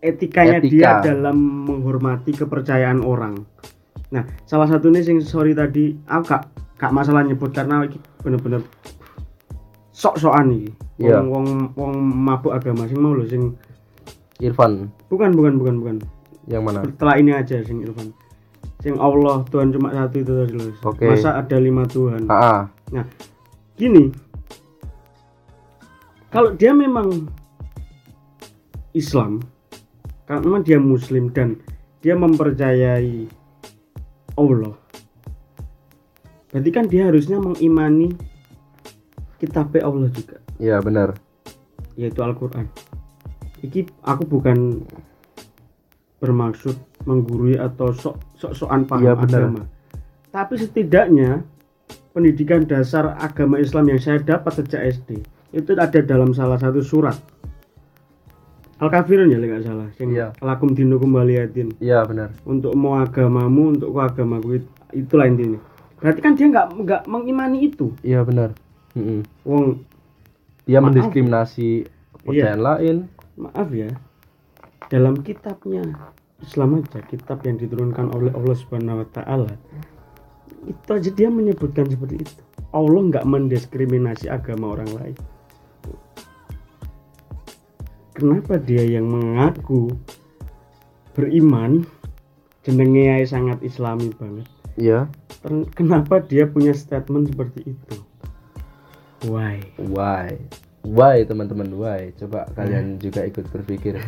etikanya 0.00 0.64
Etika. 0.64 1.04
dia 1.04 1.12
dalam 1.12 1.36
menghormati 1.68 2.32
kepercayaan 2.32 3.04
orang. 3.04 3.44
Nah, 4.08 4.24
salah 4.48 4.64
satunya 4.64 5.04
sing 5.04 5.20
sorry 5.20 5.52
tadi, 5.52 6.00
aku 6.08 6.32
gak, 6.32 6.48
gak 6.80 6.96
masalah 6.96 7.28
nyebut 7.28 7.52
karena 7.52 7.84
bener-bener 8.24 8.64
sok-sokan 10.00 10.48
iki. 10.56 10.70
Iya. 11.04 11.20
Wong, 11.20 11.28
wong 11.28 11.46
wong 11.76 11.92
mabuk 12.00 12.56
agama 12.56 12.88
sing 12.88 12.96
mau 12.96 13.12
lho 13.12 13.28
sing 13.28 13.52
Irfan 14.40 14.88
bukan 15.12 15.36
bukan 15.36 15.60
bukan 15.60 15.74
bukan. 15.76 15.96
yang 16.48 16.64
mana 16.64 16.80
Setelah 16.88 17.14
ini 17.20 17.30
aja 17.36 17.60
sing 17.60 17.84
Irfan. 17.84 18.16
Sing 18.80 18.96
Allah 18.96 19.44
Tuhan 19.52 19.76
cuma 19.76 19.92
satu 19.92 20.24
itu 20.24 20.32
tadi 20.32 20.56
loh. 20.56 20.72
Oke. 20.88 21.04
Masa 21.04 21.36
ada 21.36 21.56
lima 21.60 21.84
Tuhan. 21.84 22.24
ah 22.32 22.64
Nah, 22.90 23.04
gini. 23.76 24.08
Kalau 26.30 26.54
dia 26.54 26.70
memang 26.70 27.26
Islam, 28.94 29.42
kalau 30.24 30.46
memang 30.46 30.62
dia 30.62 30.78
Muslim 30.78 31.30
dan 31.34 31.58
dia 32.00 32.14
mempercayai 32.14 33.26
Allah, 34.38 34.74
berarti 36.54 36.70
kan 36.70 36.86
dia 36.86 37.10
harusnya 37.10 37.42
mengimani 37.42 38.14
kitab 39.40 39.72
Allah 39.74 40.12
juga, 40.12 40.36
iya 40.60 40.76
benar. 40.78 41.16
Yaitu 41.96 42.20
Al-Quran. 42.20 42.68
Iki 43.60 43.88
aku 44.04 44.24
bukan 44.28 44.84
bermaksud 46.20 46.76
menggurui 47.08 47.56
atau 47.56 47.96
sok 47.96 48.20
sok 48.36 48.52
sokan 48.52 48.84
paham 48.84 49.04
Iya, 49.04 49.12
benar. 49.16 49.40
agama, 49.48 49.62
tapi 50.28 50.54
setidaknya 50.60 51.40
pendidikan 52.12 52.68
dasar 52.68 53.16
agama 53.16 53.56
Islam 53.56 53.88
yang 53.88 54.00
saya 54.00 54.20
dapat 54.20 54.60
sejak 54.60 55.00
SD 55.00 55.24
itu 55.56 55.70
ada 55.74 56.00
dalam 56.04 56.36
salah 56.36 56.60
satu 56.60 56.84
surat. 56.84 57.16
Al-Kafirun 58.80 59.28
ya 59.28 59.36
nggak 59.36 59.64
salah 59.64 59.88
sing 59.96 60.16
Iya. 60.16 60.32
lakum 60.40 60.72
dinukum 60.72 61.12
waliyatin. 61.12 61.76
Iya 61.84 62.00
benar. 62.08 62.32
Untuk 62.48 62.72
mau 62.72 62.96
agamamu 62.96 63.76
untuk 63.76 63.92
ku 63.92 64.00
agamaku 64.00 64.56
It- 64.56 64.72
itulah 65.04 65.28
intinya. 65.28 65.60
Berarti 66.00 66.20
kan 66.24 66.32
dia 66.32 66.48
nggak 66.48 66.66
nggak 66.80 67.02
mengimani 67.04 67.68
itu. 67.68 67.92
Iya 68.00 68.24
benar 68.24 68.56
Mm-mm. 68.98 69.22
wong 69.46 69.86
dia 70.66 70.78
Maaf. 70.82 70.90
mendiskriminasi 70.90 71.86
kepercayaan 72.14 72.62
lain. 72.62 72.96
Maaf 73.38 73.68
ya. 73.70 73.90
Dalam 74.90 75.22
kitabnya 75.22 75.82
Islam 76.42 76.82
aja 76.82 76.98
kitab 77.06 77.46
yang 77.46 77.58
diturunkan 77.60 78.10
oleh 78.10 78.34
Allah 78.34 78.56
Subhanahu 78.58 79.06
Wa 79.06 79.08
Taala 79.10 79.54
itu 80.66 80.88
aja 80.92 81.10
dia 81.10 81.28
menyebutkan 81.30 81.88
seperti 81.88 82.22
itu. 82.22 82.42
Allah 82.70 83.00
nggak 83.10 83.26
mendiskriminasi 83.26 84.30
agama 84.30 84.78
orang 84.78 84.90
lain. 84.98 85.16
Kenapa 88.14 88.60
dia 88.60 88.84
yang 88.84 89.08
mengaku 89.08 89.96
beriman 91.16 91.88
jenenge 92.66 93.24
sangat 93.24 93.58
islami 93.64 94.12
banget? 94.18 94.46
Iya. 94.76 95.08
Kenapa 95.72 96.20
dia 96.20 96.44
punya 96.44 96.76
statement 96.76 97.32
seperti 97.32 97.72
itu 97.72 98.09
why 99.22 99.60
Why? 99.76 100.36
Why 100.80 101.22
teman-teman? 101.22 101.68
Why? 101.70 102.16
Coba 102.16 102.48
kalian 102.50 102.96
juga 102.96 103.20
ikut 103.22 103.44
berpikir 103.46 104.00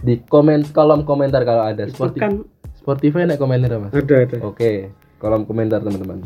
di 0.00 0.18
komen 0.24 0.66
kolom 0.68 1.04
komentar 1.04 1.44
kalau 1.44 1.62
ada. 1.62 1.84
itu 1.84 1.94
Sporti- 1.94 2.18
kan 2.18 2.42
Spotify 2.74 3.22
naik 3.22 3.38
komentar 3.38 3.70
mas. 3.78 3.92
ada 3.92 4.16
ada 4.20 4.36
Oke, 4.42 4.88
kolom 5.16 5.44
komentar 5.44 5.78
teman-teman. 5.78 6.24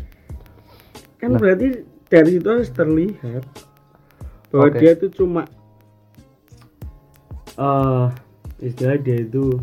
kan 1.16 1.28
Nah. 1.28 1.38
berarti 1.38 1.82
dari 2.06 2.28
situ 2.32 2.46
harus 2.46 2.70
terlihat 2.70 3.44
bahwa 4.48 4.64
Oke. 4.66 4.78
dia 4.78 4.92
itu 4.92 5.06
cuma 5.10 5.42
eh 7.54 8.06
istilah 8.60 8.96
dia 8.98 9.18
itu 9.20 9.58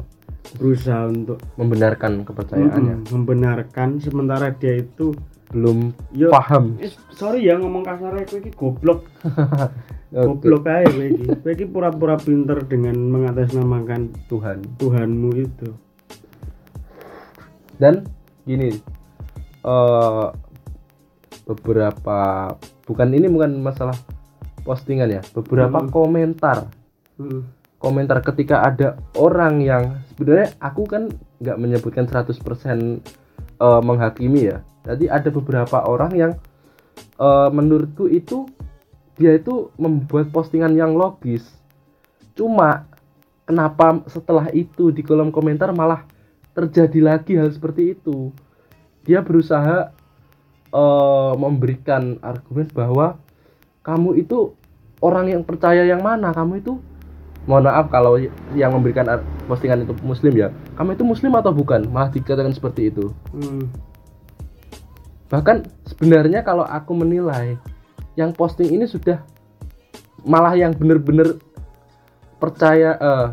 berusaha 0.54 1.08
untuk 1.08 1.40
Membenarkan 1.56 2.22
kepercayaannya. 2.22 2.96
mm, 3.00 3.08
membenarkan 3.10 3.98
sementara 3.98 4.52
dia 4.52 4.78
itu 4.78 5.16
Belum 5.52 5.92
yo 6.12 6.32
paham. 6.32 6.80
sorry 7.12 7.44
ya 7.44 7.56
ngomong 7.56 7.84
kasarnya 7.84 8.24
kowe 8.24 8.40
iki 8.40 8.52
goblok 8.52 9.04
Oke, 10.12 10.24
goblok 10.26 10.64
aja 10.66 10.88
kowe 10.88 11.06
iki 11.06 11.24
kowe 11.36 11.52
iki 11.52 11.66
pura-pura 11.66 12.16
pinter 12.16 12.60
dengan 12.64 12.96
mengatasnamakan 12.98 14.12
Tuhan. 14.28 14.64
Tuhanmu 14.78 15.30
itu 15.36 15.70
Dan 17.76 18.06
gini, 18.42 18.70
eh 19.62 20.28
beberapa 21.44 22.20
bukan 22.84 23.08
ini 23.10 23.26
bukan 23.26 23.58
masalah 23.58 23.98
postingan 24.62 25.10
ya, 25.10 25.22
beberapa 25.32 25.80
Hmm. 25.80 25.90
komentar 25.90 26.70
Mm, 27.18 27.44
komentar 27.78 28.18
ketika 28.24 28.64
ada 28.64 28.88
orang 29.14 29.60
yang 29.60 29.84
sebenarnya 30.08 30.54
aku 30.58 30.86
kan 30.86 31.10
nggak 31.38 31.58
menyebutkan 31.58 32.06
100% 32.06 33.02
eh, 33.58 33.82
menghakimi 33.82 34.48
ya. 34.48 34.62
Jadi 34.82 35.06
ada 35.08 35.30
beberapa 35.30 35.86
orang 35.86 36.12
yang 36.18 36.32
eh, 37.20 37.50
menurutku 37.54 38.10
itu 38.10 38.50
dia 39.20 39.38
itu 39.38 39.70
membuat 39.78 40.34
postingan 40.34 40.74
yang 40.74 40.98
logis. 40.98 41.46
Cuma 42.34 42.90
kenapa 43.46 44.02
setelah 44.10 44.50
itu 44.56 44.90
di 44.90 45.06
kolom 45.06 45.30
komentar 45.30 45.70
malah 45.76 46.08
terjadi 46.58 47.00
lagi 47.02 47.38
hal 47.38 47.54
seperti 47.54 47.94
itu? 47.94 48.34
Dia 49.06 49.22
berusaha 49.22 49.94
eh, 50.74 51.34
memberikan 51.38 52.18
argumen 52.26 52.68
bahwa 52.74 53.22
kamu 53.82 54.22
itu 54.22 54.54
orang 55.02 55.34
yang 55.34 55.42
percaya 55.42 55.82
yang 55.84 56.06
mana 56.06 56.30
kamu 56.32 56.62
itu 56.62 56.78
mohon 57.50 57.66
maaf 57.66 57.90
kalau 57.90 58.22
yang 58.54 58.70
memberikan 58.70 59.06
postingan 59.50 59.82
itu 59.82 59.98
muslim 60.06 60.34
ya 60.38 60.54
kamu 60.78 60.94
itu 60.94 61.04
muslim 61.04 61.34
atau 61.34 61.50
bukan 61.50 61.90
malah 61.90 62.14
dikatakan 62.14 62.54
seperti 62.54 62.94
itu 62.94 63.10
Hmm. 63.34 63.66
Bahkan 65.32 65.64
sebenarnya 65.88 66.44
kalau 66.44 66.68
aku 66.68 66.92
menilai 66.92 67.56
yang 68.20 68.36
posting 68.36 68.68
ini 68.76 68.84
sudah 68.84 69.24
malah 70.28 70.54
yang 70.54 70.76
benar-benar 70.76 71.40
percaya 72.38 73.00
eh 73.00 73.28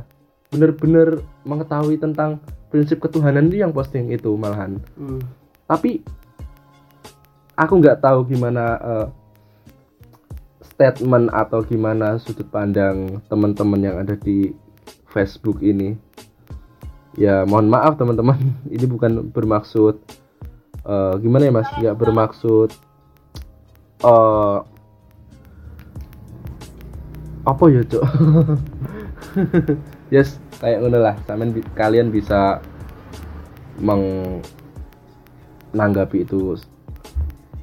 benar-benar 0.49 1.21
mengetahui 1.45 2.01
tentang 2.01 2.41
prinsip 2.73 3.03
ketuhanan 3.03 3.51
itu 3.51 3.61
yang 3.61 3.75
posting 3.75 4.09
itu 4.15 4.33
malahan. 4.39 4.81
Hmm. 4.97 5.21
tapi 5.69 6.01
aku 7.53 7.83
nggak 7.83 8.01
tahu 8.01 8.25
gimana 8.25 8.65
eh, 8.81 9.07
statement 10.79 11.35
atau 11.35 11.67
gimana 11.67 12.23
sudut 12.23 12.47
pandang 12.47 13.19
teman-teman 13.27 13.83
yang 13.83 13.97
ada 13.99 14.15
di 14.15 14.55
Facebook 15.11 15.59
ini. 15.59 15.99
Ya 17.19 17.43
mohon 17.43 17.67
maaf 17.67 17.99
teman-teman. 17.99 18.39
Ini 18.75 18.87
bukan 18.87 19.35
bermaksud 19.35 19.99
eh, 20.89 21.15
gimana 21.21 21.45
ya 21.45 21.53
mas? 21.53 21.69
Nggak 21.77 22.01
bermaksud 22.01 22.73
eh 23.99 24.59
apa 27.49 27.65
ya 27.73 27.81
cok 27.81 28.05
yes 30.15 30.37
kayak 30.59 30.83
ngono 30.83 30.99
lah. 30.99 31.15
Sampean 31.25 31.55
bi- 31.55 31.63
kalian 31.79 32.11
bisa 32.11 32.59
menanggapi 33.79 36.27
itu. 36.27 36.59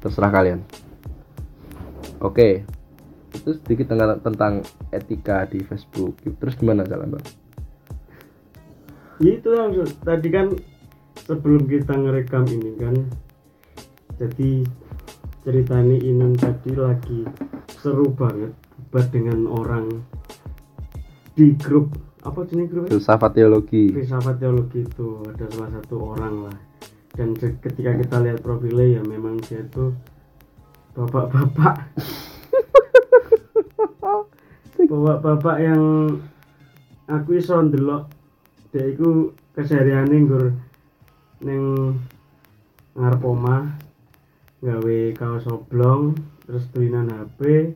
Terserah 0.00 0.32
kalian. 0.32 0.64
Oke. 2.24 2.64
Itu 3.36 3.52
sedikit 3.60 3.92
tentang, 3.92 4.16
tentang 4.24 4.64
etika 4.92 5.44
di 5.44 5.60
Facebook. 5.60 6.16
Terus 6.24 6.56
gimana 6.56 6.88
jalan 6.88 7.16
bang? 7.16 7.24
Ya 9.20 9.32
itu 9.40 9.48
langsung 9.52 9.88
tadi 10.04 10.28
kan 10.28 10.52
sebelum 11.24 11.64
kita 11.64 11.96
ngerekam 11.96 12.44
ini 12.50 12.72
kan 12.76 12.96
jadi 14.20 14.64
ceritanya 15.46 15.96
Inun 16.02 16.34
tadi 16.36 16.74
lagi 16.76 17.22
seru 17.80 18.12
banget 18.12 18.52
debat 18.76 19.06
dengan 19.08 19.46
orang 19.48 20.04
di 21.36 21.52
grup 21.56 21.94
apa 22.26 22.42
jenis 22.42 22.66
grup? 22.66 22.90
Filsafat 22.90 23.38
teologi. 23.38 23.94
Filsafat 23.94 24.42
teologi 24.42 24.82
itu 24.82 25.22
ada 25.30 25.46
salah 25.46 25.70
satu 25.78 25.94
orang 26.10 26.50
lah. 26.50 26.56
Dan 27.14 27.38
ketika 27.38 27.94
kita 27.94 28.18
lihat 28.18 28.42
profilnya 28.42 28.98
ya 28.98 29.02
memang 29.06 29.38
dia 29.46 29.62
tuh 29.70 29.94
bapak-bapak. 30.98 31.76
Bapak-bapak 34.86 35.56
yang 35.66 35.82
aku 37.10 37.42
iso 37.42 37.58
ndelok 37.58 38.06
dia 38.70 38.86
iku 38.86 39.34
kesehariane 39.56 40.14
nggur 40.14 40.54
ning 41.40 41.96
ngarep 42.96 43.22
omah 43.22 43.76
gawe 44.64 44.98
kaos 45.12 45.44
oblong 45.46 46.16
terus 46.48 46.64
tulinan 46.72 47.12
HP 47.12 47.72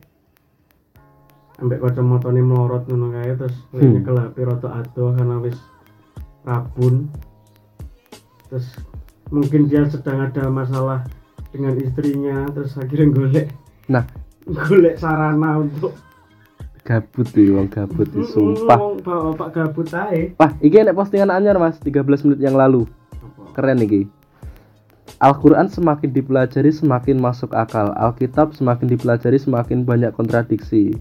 ambek 1.61 1.77
kacamatane 1.77 2.41
melorot 2.41 2.89
ngono 2.89 3.13
kae 3.13 3.37
terus 3.37 3.53
Hmm. 3.69 3.93
nyekel 3.93 4.17
HP 4.17 4.35
rada 4.41 4.69
adoh 4.81 5.13
karena 5.13 5.37
wis 5.37 5.57
rabun. 6.41 7.05
Terus 8.49 8.67
mungkin 9.29 9.69
dia 9.69 9.85
sedang 9.85 10.25
ada 10.25 10.49
masalah 10.49 11.05
dengan 11.53 11.77
istrinya 11.77 12.49
terus 12.49 12.73
akhirnya 12.75 13.13
golek. 13.13 13.47
Nah. 13.85 14.03
Golek 14.41 14.97
sarana 14.97 15.61
untuk 15.61 15.93
gabut 16.81 17.29
tuh 17.29 17.45
wong 17.53 17.69
gabut 17.69 18.09
tuh 18.09 18.25
sumpah. 18.25 18.75
Ngomong 19.05 19.37
bapak 19.37 19.49
gabut 19.53 19.87
ae. 19.93 20.33
Wah, 20.35 20.51
iki 20.57 20.81
enek 20.81 20.97
postingan 20.97 21.29
anyar 21.29 21.61
Mas 21.61 21.77
13 21.77 22.25
menit 22.25 22.41
yang 22.41 22.57
lalu. 22.57 22.89
Keren 23.53 23.83
iki. 23.83 24.07
Al-Qur'an 25.21 25.69
semakin 25.69 26.09
dipelajari 26.09 26.73
semakin 26.73 27.21
masuk 27.21 27.53
akal. 27.53 27.93
Alkitab 27.93 28.57
semakin 28.57 28.89
dipelajari 28.89 29.37
semakin 29.37 29.85
banyak 29.85 30.15
kontradiksi. 30.17 30.97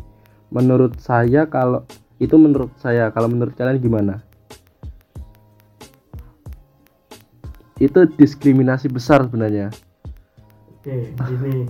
Menurut 0.52 0.98
saya 1.00 1.48
kalau 1.48 1.86
itu 2.20 2.36
menurut 2.36 2.68
saya, 2.76 3.08
kalau 3.08 3.32
menurut 3.32 3.56
kalian 3.56 3.80
gimana? 3.80 4.20
Itu 7.80 8.04
diskriminasi 8.04 8.92
besar 8.92 9.24
sebenarnya. 9.24 9.72
oke 10.80 11.12
gini 11.12 11.68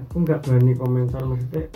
aku 0.00 0.24
nggak 0.24 0.48
berani 0.48 0.72
komentar 0.80 1.20
maksudnya 1.28 1.68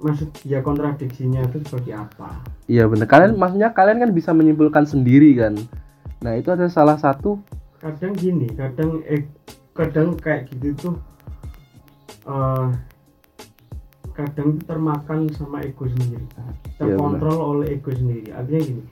maksud 0.00 0.32
dia 0.42 0.64
kontradiksinya 0.64 1.44
itu 1.44 1.60
seperti 1.64 1.92
apa 1.92 2.40
Iya 2.66 2.88
benar. 2.88 3.06
Kalian 3.06 3.36
maksudnya 3.36 3.70
kalian 3.76 4.00
kan 4.00 4.10
bisa 4.16 4.30
menyimpulkan 4.32 4.88
sendiri 4.88 5.34
kan. 5.36 5.54
Nah, 6.20 6.36
itu 6.36 6.52
ada 6.52 6.68
salah 6.68 6.96
satu 7.00 7.40
kadang 7.80 8.12
gini 8.12 8.44
kadang 8.52 9.00
eh 9.08 9.24
kadang 9.72 10.12
kayak 10.20 10.52
gitu 10.52 10.76
tuh 10.76 10.96
eh 12.28 12.68
kadang 14.12 14.60
termakan 14.68 15.32
sama 15.32 15.64
ego 15.64 15.88
sendiri 15.88 16.28
Iya, 16.28 16.76
terkontrol 16.76 17.40
oleh 17.40 17.80
ego 17.80 17.88
sendiri 17.88 18.36
artinya 18.36 18.60
gini 18.60 18.82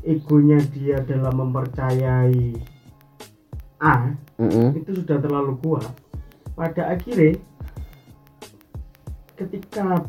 egonya 0.00 0.58
dia 0.72 0.96
dalam 1.04 1.44
mempercayai 1.44 2.56
A 3.84 4.16
Mm-mm. 4.40 4.80
itu 4.80 4.90
sudah 5.04 5.20
terlalu 5.20 5.60
kuat 5.60 5.92
pada 6.56 6.88
akhirnya 6.88 7.36
ketika 9.36 10.08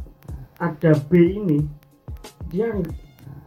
ada 0.60 0.92
B 1.08 1.12
ini 1.40 1.60
dia 2.52 2.68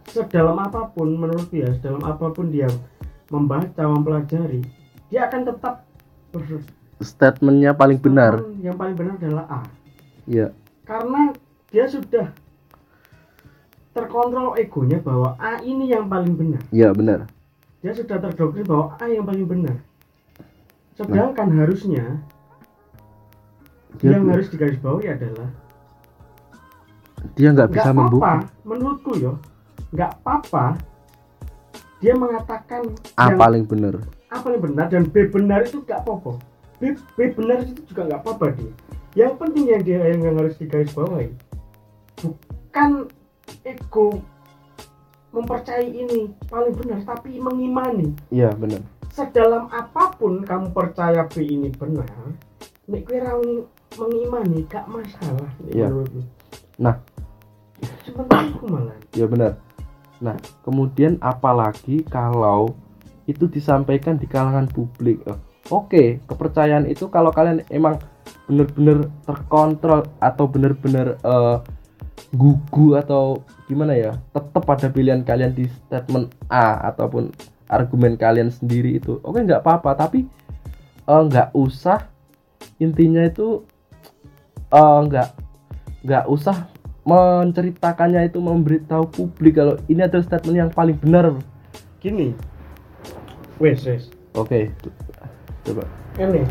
sedalam 0.08 0.56
apa 0.58 0.88
pun 0.90 1.12
menurut 1.12 1.48
dia 1.48 1.68
sedalam 1.76 2.02
apa 2.02 2.32
pun 2.32 2.48
dia 2.48 2.68
membaca 3.28 3.84
mempelajari 3.84 4.64
dia 5.12 5.28
akan 5.28 5.44
tetap 5.44 5.84
statementnya 7.02 7.76
paling 7.76 8.00
benar. 8.00 8.40
yang 8.60 8.76
paling 8.76 8.96
benar 8.96 9.20
adalah 9.20 9.44
A 9.48 9.60
Iya. 10.24 10.54
karena 10.88 11.34
dia 11.68 11.84
sudah 11.84 12.32
terkontrol 13.92 14.56
egonya 14.56 15.02
bahwa 15.02 15.36
A 15.36 15.60
ini 15.60 15.92
yang 15.92 16.08
paling 16.08 16.32
benar 16.32 16.62
Iya 16.72 16.94
benar. 16.96 17.28
dia 17.84 17.92
sudah 17.92 18.16
terdoktrin 18.16 18.64
bahwa 18.64 18.96
A 18.96 19.04
yang 19.06 19.28
paling 19.28 19.44
benar 19.44 19.76
sedangkan 20.96 21.48
harusnya 21.52 22.20
Dia, 24.00 24.16
yang 24.16 24.24
harus 24.32 24.48
digarisbawahi 24.48 25.08
adalah 25.12 25.48
dia 27.32 27.48
nggak 27.50 27.70
bisa 27.70 27.90
membuka. 27.90 28.42
menurutku 28.62 29.12
yo 29.16 29.32
nggak 29.90 30.10
apa-apa 30.20 30.76
dia 31.98 32.12
mengatakan 32.12 32.82
A 33.14 33.30
yang 33.30 33.38
paling 33.38 33.64
benar. 33.64 33.94
A 34.28 34.36
paling 34.38 34.60
benar 34.60 34.86
dan 34.88 35.04
B 35.04 35.28
benar 35.28 35.62
itu 35.62 35.80
nggak 35.80 36.02
apa-apa 36.02 36.40
B, 36.76 36.82
B 37.14 37.18
benar 37.30 37.62
itu 37.62 37.78
juga 37.86 38.02
nggak 38.06 38.20
apa-apa 38.20 38.46
dia 38.56 38.72
yang 39.14 39.36
penting 39.36 39.68
yang 39.68 39.82
dia 39.82 40.00
yang 40.02 40.34
harus 40.34 40.56
digarisbawahi 40.56 41.30
bukan 42.18 42.90
ego 43.62 44.18
mempercayai 45.30 45.88
ini 45.88 46.20
paling 46.46 46.74
benar 46.74 47.00
tapi 47.02 47.36
mengimani 47.36 48.12
Iya 48.28 48.52
benar. 48.52 48.80
sedalam 49.10 49.68
apa 49.68 50.12
pun 50.12 50.40
kamu 50.42 50.72
percaya 50.72 51.24
B 51.26 51.40
ini 51.40 51.68
benar 51.70 52.08
nek 52.84 53.02
kowe 53.04 53.16
ra 53.16 53.32
mengimani 53.94 54.64
gak 54.66 54.88
masalah 54.88 55.52
Iya. 55.68 55.86
menurutku. 55.86 56.20
Nah. 56.82 56.98
Iya 59.14 59.26
benar. 59.30 59.62
Nah, 60.18 60.36
kemudian 60.66 61.22
apalagi 61.22 62.02
kalau 62.06 62.74
itu 63.30 63.46
disampaikan 63.46 64.18
di 64.18 64.26
kalangan 64.26 64.66
publik. 64.66 65.22
Eh, 65.30 65.38
Oke, 65.70 66.18
kepercayaan 66.26 66.90
itu 66.90 67.06
kalau 67.06 67.30
kalian 67.30 67.62
emang 67.70 68.02
bener-bener 68.50 69.06
terkontrol 69.22 70.10
atau 70.18 70.44
bener-bener 70.50 71.14
eh, 71.22 71.56
gugu 72.34 72.98
atau 72.98 73.46
gimana 73.70 73.94
ya, 73.94 74.18
tetap 74.34 74.66
pada 74.66 74.90
pilihan 74.90 75.22
kalian 75.22 75.54
di 75.54 75.70
statement 75.86 76.34
A 76.50 76.90
ataupun 76.90 77.30
argumen 77.70 78.18
kalian 78.18 78.50
sendiri 78.50 78.98
itu. 78.98 79.22
Oke, 79.22 79.38
nggak 79.46 79.62
apa-apa, 79.62 79.94
tapi 79.94 80.26
eh, 81.06 81.22
nggak 81.30 81.54
usah 81.54 82.10
intinya 82.82 83.22
itu 83.22 83.62
eh, 84.74 84.98
nggak 85.06 85.28
nggak 86.02 86.24
usah 86.26 86.66
menceritakannya 87.02 88.30
itu 88.30 88.38
memberitahu 88.38 89.10
publik 89.10 89.58
kalau 89.58 89.74
ini 89.90 90.06
adalah 90.06 90.22
statement 90.22 90.56
yang 90.56 90.70
paling 90.70 90.94
benar. 90.98 91.34
gini. 92.02 92.34
Wes 93.62 93.86
wes. 93.86 94.10
Oke, 94.34 94.70
coba. 95.62 95.86
ini. 96.18 96.42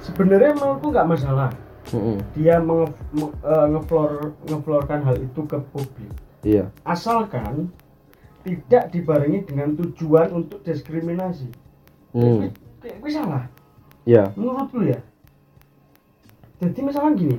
Sebenarnya 0.00 0.56
menurutku 0.56 0.88
nggak 0.88 1.08
masalah. 1.08 1.50
Mm-mm. 1.92 2.16
dia 2.32 2.56
menge, 2.62 2.88
me- 3.12 3.36
eh, 3.44 3.66
ngeflor 3.74 4.32
ngeflorkan 4.48 5.02
hal 5.04 5.16
itu 5.18 5.40
ke 5.44 5.58
publik. 5.74 6.08
Iya, 6.40 6.72
asalkan 6.88 7.68
tidak 8.46 8.88
dibarengi 8.94 9.44
dengan 9.44 9.76
tujuan 9.76 10.32
untuk 10.32 10.64
diskriminasi. 10.64 11.52
Hmm. 12.16 12.48
Kuwi 12.80 13.10
salah. 13.12 13.44
Iya, 14.08 14.30
menurutku 14.38 14.80
ya. 14.88 14.96
Jadi 16.62 16.80
misalkan 16.80 17.18
gini 17.18 17.36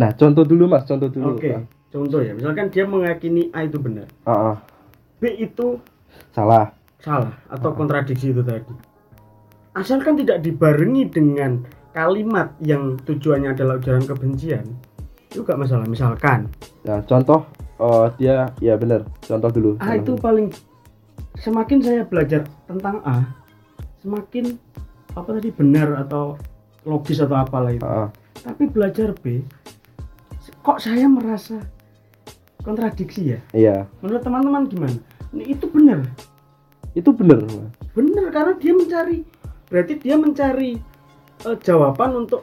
Nah, 0.00 0.10
contoh 0.10 0.42
dulu 0.42 0.64
Mas, 0.64 0.82
contoh 0.82 1.06
dulu. 1.06 1.36
oke 1.36 1.52
contoh 1.90 2.20
ya 2.20 2.32
misalkan 2.32 2.70
dia 2.70 2.86
meyakini 2.86 3.50
A 3.50 3.62
itu 3.62 3.76
benar 3.76 4.06
Ah, 4.22 4.54
ah. 4.54 4.56
B 5.18 5.28
itu 5.36 5.76
salah. 6.30 6.72
salah 6.96 7.32
atau 7.46 7.70
kontradiksi 7.70 8.30
itu 8.30 8.40
tadi 8.40 8.64
asalkan 9.72 10.14
tidak 10.14 10.40
dibarengi 10.40 11.04
dengan 11.06 11.60
kalimat 11.90 12.52
yang 12.60 12.94
tujuannya 13.00 13.50
adalah 13.50 13.76
ujaran 13.76 14.02
kebencian 14.02 14.64
itu 15.26 15.40
gak 15.40 15.58
masalah 15.58 15.84
misalkan 15.84 16.46
Nah, 16.80 17.02
contoh 17.04 17.44
eh, 17.76 18.06
dia 18.16 18.48
ya 18.58 18.74
benar. 18.74 19.04
Contoh 19.20 19.48
dulu. 19.48 19.70
A 19.78 19.94
itu 19.94 20.12
paling 20.14 20.48
semakin 21.36 21.78
saya 21.80 22.02
belajar 22.02 22.46
tentang 22.64 23.00
A 23.02 23.20
semakin 23.98 24.56
apa 25.10 25.28
tadi 25.34 25.50
benar 25.50 25.92
atau 25.98 26.36
logis 26.82 27.18
atau 27.18 27.36
apalah 27.36 27.68
itu 27.68 27.82
Ah, 27.82 28.04
ah. 28.04 28.08
tapi 28.38 28.64
belajar 28.66 29.12
B 29.14 29.44
kok 30.60 30.78
saya 30.78 31.08
merasa 31.08 31.56
kontradiksi 32.60 33.32
ya 33.32 33.40
iya. 33.52 33.76
menurut 34.00 34.20
teman-teman 34.20 34.68
gimana 34.68 34.98
ini 35.32 35.54
itu 35.54 35.66
benar 35.66 36.02
Itu 36.90 37.14
benar. 37.14 37.38
Benar 37.94 38.34
karena 38.34 38.52
dia 38.58 38.74
mencari 38.74 39.22
berarti 39.70 39.94
dia 39.96 40.18
mencari 40.18 40.74
eh, 41.46 41.56
jawaban 41.62 42.26
untuk 42.26 42.42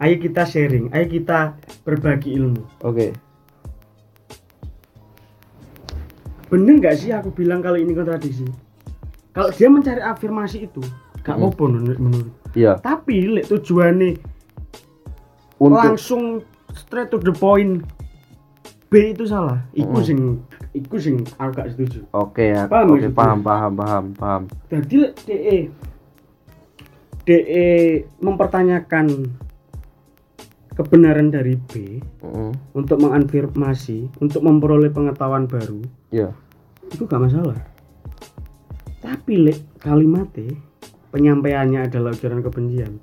ayo 0.00 0.16
kita 0.16 0.48
sharing 0.48 0.88
ayo 0.90 1.04
kita 1.06 1.52
berbagi 1.84 2.40
ilmu 2.40 2.64
Oke. 2.80 3.12
bener 6.48 6.74
nggak 6.80 6.96
sih 6.96 7.12
aku 7.12 7.28
bilang 7.28 7.60
kalau 7.60 7.76
ini 7.76 7.92
kontradiksi 7.92 8.48
kalau 9.36 9.52
dia 9.52 9.68
mencari 9.68 10.00
afirmasi 10.00 10.64
itu 10.64 10.80
gak 11.20 11.36
Hmm. 11.36 11.52
apa 11.52 11.62
menurut 11.68 11.98
menurut 12.00 12.32
Iya. 12.56 12.80
tapi 12.80 13.28
lek 13.28 13.52
tujuannya 13.52 14.16
Untuk 15.60 15.76
langsung 15.76 16.40
straight 16.78 17.08
to 17.08 17.18
the 17.18 17.30
point 17.30 17.82
B 18.88 19.12
itu 19.12 19.26
salah 19.26 19.66
iku 19.70 19.92
Hmm. 19.94 20.06
sing 20.06 20.20
iku 20.72 20.96
sing 20.96 21.20
aku 21.36 21.50
gak 21.54 21.68
setuju 21.70 22.06
Oke 22.10 22.48
ya. 22.48 22.64
Paham 22.64 22.94
maksudnya? 22.94 23.12
paham, 23.12 23.38
paham, 23.42 23.72
paham, 23.74 24.04
paham. 24.14 24.42
jadi 24.66 25.12
DE 25.20 25.58
DE 27.22 27.66
mempertanyakan 28.18 29.28
kebenaran 30.72 31.28
dari 31.28 31.58
B 31.58 32.00
Mm, 32.20 32.52
untuk 32.72 32.96
mengafirmasi 32.98 34.14
untuk 34.16 34.40
memperoleh 34.40 34.88
pengetahuan 34.88 35.44
baru 35.44 35.82
Iya. 36.08 36.32
itu 36.88 37.02
gak 37.02 37.20
masalah 37.20 37.58
tapi 38.98 39.38
lek 39.38 39.58
kalimatnya 39.76 40.56
penyampaiannya 41.08 41.84
adalah 41.84 42.10
ujaran 42.10 42.40
kebencian 42.40 42.96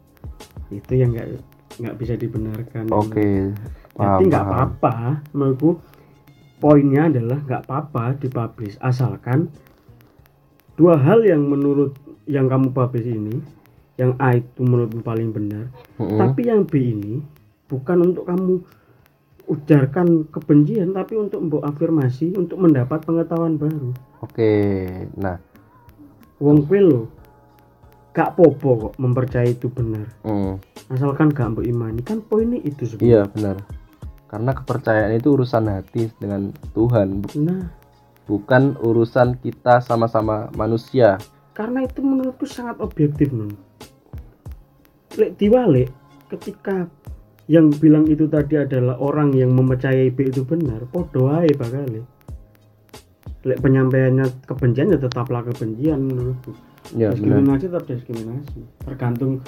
itu 0.67 0.91
yang 0.93 1.11
nggak 1.11 1.37
nggak 1.79 1.95
bisa 1.99 2.13
dibenarkan 2.15 2.87
Oke. 2.91 3.51
jadi 3.95 3.95
Paham, 3.95 4.27
nggak 4.27 4.43
apa-apa 4.43 4.95
menurutku 5.31 5.71
poinnya 6.59 7.07
adalah 7.11 7.39
nggak 7.43 7.61
apa-apa 7.67 8.03
dipublish 8.19 8.79
asalkan 8.79 9.51
dua 10.75 10.99
hal 10.99 11.23
yang 11.23 11.43
menurut 11.47 11.95
yang 12.27 12.47
kamu 12.51 12.71
publish 12.71 13.07
ini 13.07 13.39
yang 13.95 14.15
A 14.19 14.35
itu 14.35 14.59
menurutmu 14.59 14.99
paling 15.03 15.31
benar 15.31 15.71
Mm-mm. 15.99 16.19
tapi 16.19 16.51
yang 16.51 16.67
B 16.67 16.73
ini 16.79 17.23
bukan 17.71 18.11
untuk 18.11 18.27
kamu 18.27 18.59
ujarkan 19.45 20.25
kebencian 20.33 20.91
tapi 20.91 21.15
untuk 21.15 21.37
mbok 21.45 21.63
afirmasi 21.63 22.33
untuk 22.33 22.57
mendapat 22.57 23.05
pengetahuan 23.05 23.61
baru 23.61 23.93
Oke. 24.25 24.49
Nah, 25.21 25.37
wong 26.41 26.65
kuwi 26.65 26.81
lho 26.81 27.05
gak 28.15 28.39
popo 28.39 28.87
kok 28.87 28.93
mempercayai 28.95 29.59
itu 29.59 29.67
benar. 29.67 30.07
Mm, 30.23 30.55
asalkan 30.95 31.35
gak 31.35 31.51
imani 31.67 31.99
kan 31.99 32.23
poinnya 32.23 32.63
itu 32.63 32.87
sebenarnya. 32.87 33.11
Iya 33.11 33.21
benar. 33.27 33.57
Karena 34.31 34.51
kepercayaan 34.55 35.13
itu 35.19 35.35
urusan 35.35 35.67
hati 35.67 36.07
dengan 36.17 36.55
Tuhan, 36.71 37.27
nah. 37.43 37.67
Bukan 38.25 38.79
urusan 38.81 39.37
kita 39.43 39.83
sama-sama 39.83 40.49
manusia. 40.57 41.19
karena 41.55 41.87
itu 41.87 42.03
menurutku 42.03 42.43
sangat 42.43 42.83
objektif 42.83 43.31
nun. 43.31 43.55
Lek 45.15 45.39
diwalik 45.39 45.87
ketika 46.27 46.91
yang 47.47 47.71
bilang 47.71 48.03
itu 48.11 48.27
tadi 48.27 48.59
adalah 48.59 48.99
orang 48.99 49.31
yang 49.31 49.55
mempercayai 49.55 50.11
B 50.11 50.33
itu 50.33 50.43
benar 50.43 50.83
podo 50.89 51.31
ae 51.31 51.47
bakal 51.55 51.85
lek 53.45 53.61
penyampaiannya 53.61 54.43
kebencian 54.49 54.91
ya 54.91 54.99
tetaplah 54.99 55.45
kebencian 55.45 56.01
menurutku 56.01 56.51
Ya 56.93 57.09
benar. 57.09 57.41
diskriminasi 57.41 57.63
tetap 57.65 57.83
diskriminasi 57.85 58.59
tergantung 58.79 59.41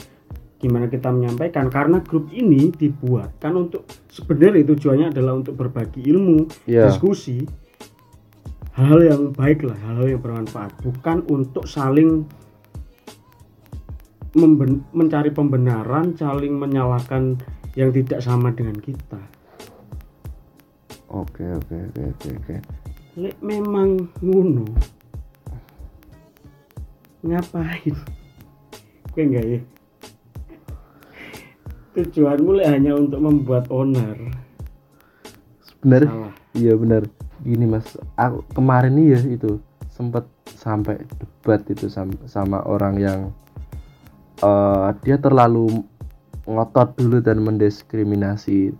gimana 0.58 0.89
kita 0.89 1.13
menyampaikan 1.13 1.69
karena 1.69 2.02
grup 2.02 2.34
ini 2.34 2.73
dibuat 2.73 3.38
kan 3.38 3.54
untuk 3.54 3.86
sebenarnya 4.10 4.65
tujuannya 4.65 5.13
adalah 5.13 5.38
untuk 5.38 5.54
berbagi 5.54 6.02
ilmu 6.02 6.50
Iya. 6.65 6.89
diskusi 6.89 7.45
hal 8.73 8.97
yang 9.00 9.30
baik 9.32 9.62
lah 9.62 9.78
hal 9.86 10.02
yang 10.04 10.17
bermanfaat 10.17 10.73
bukan 10.82 11.21
untuk 11.30 11.69
saling 11.69 12.26
memben- 14.34 14.82
mencari 14.91 15.30
pembenaran 15.30 16.13
saling 16.13 16.54
menyalahkan 16.54 17.38
yang 17.73 17.93
tidak 17.93 18.19
sama 18.19 18.50
dengan 18.50 18.78
kita 18.78 19.21
Oke, 21.08 21.39
oke, 21.39 21.71
oke, 21.88 22.04
oke, 22.04 22.30
oke. 22.36 22.56
Memang 23.39 24.12
ngono 24.19 24.67
ngapain 27.25 27.95
gue 29.13 29.23
enggak 29.23 29.45
ya 29.45 29.60
tujuanmu 31.97 32.62
lek 32.62 32.67
hanya 32.69 32.93
untuk 32.93 33.19
membuat 33.21 33.65
owner 33.73 34.17
Benar. 35.77 36.34
Iya 36.58 36.73
benar. 36.73 37.06
Gini 37.45 37.69
Mas, 37.69 37.95
aku 38.17 38.41
kemarin 38.51 38.97
nih 38.97 39.08
ya 39.13 39.21
itu 39.30 39.62
sempat 39.93 40.25
sampai 40.58 40.99
debat 41.21 41.62
itu 41.69 41.86
sama, 41.88 42.17
sama 42.25 42.65
orang 42.65 42.97
yang 42.97 43.19
eh 44.41 44.89
dia 45.06 45.21
terlalu 45.21 45.86
ngotot 46.49 46.97
dulu 46.97 47.21
dan 47.21 47.39
mendiskriminasi 47.45 48.73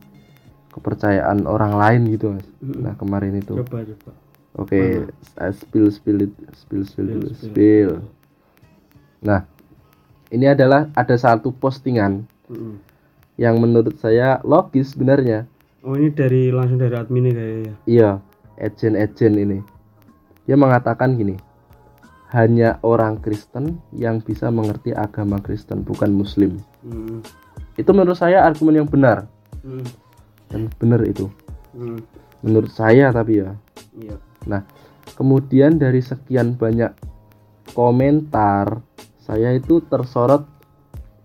kepercayaan 0.73 1.45
orang 1.45 1.78
lain 1.78 2.02
gitu 2.17 2.34
Mas. 2.34 2.47
Nah, 2.65 2.97
kemarin 2.97 3.38
itu. 3.39 3.56
coba 3.62 3.86
coba 3.86 4.12
Oke, 4.58 5.06
saya 5.38 5.54
spill 5.54 5.93
spill 5.93 6.26
it, 6.26 6.34
spill 6.58 6.82
spill 6.82 7.08
dulu, 7.08 7.30
Spill, 7.30 7.38
spill. 7.38 7.52
spill. 7.54 7.91
Nah, 9.28 9.44
ini 10.32 10.48
adalah 10.48 10.88
ada 10.96 11.16
satu 11.20 11.52
postingan 11.52 12.24
Mm-mm. 12.48 12.80
yang 13.36 13.60
menurut 13.60 14.00
saya 14.00 14.40
logis 14.48 14.96
sebenarnya. 14.96 15.44
oh 15.84 15.96
ini 15.96 16.12
dari 16.12 16.48
langsung 16.52 16.80
dari 16.80 16.96
adminnya 16.96 17.32
kayaknya 17.32 17.74
Iya, 17.84 18.10
agent-agent 18.56 19.36
ini. 19.36 19.60
Dia 20.44 20.56
mengatakan 20.56 21.16
gini, 21.16 21.36
hanya 22.32 22.80
orang 22.84 23.20
Kristen 23.20 23.80
yang 23.92 24.20
bisa 24.20 24.48
mengerti 24.48 24.92
agama 24.92 25.40
Kristen, 25.40 25.84
bukan 25.84 26.12
Muslim. 26.12 26.60
Mm. 26.84 27.24
Itu 27.76 27.92
menurut 27.92 28.16
saya 28.16 28.48
argumen 28.48 28.80
yang 28.84 28.88
benar 28.88 29.28
Mm. 29.63 29.84
dan 30.48 30.62
benar 30.80 31.04
itu. 31.04 31.28
Mm. 31.76 32.00
Menurut 32.44 32.72
saya 32.72 33.12
tapi 33.12 33.44
ya. 33.44 33.52
iya 33.96 34.16
Nah, 34.48 34.63
kemudian 35.16 35.76
dari 35.76 36.00
sekian 36.00 36.56
banyak 36.56 36.96
komentar, 37.72 38.80
saya 39.28 39.52
itu 39.60 39.84
tersorot 39.84 40.48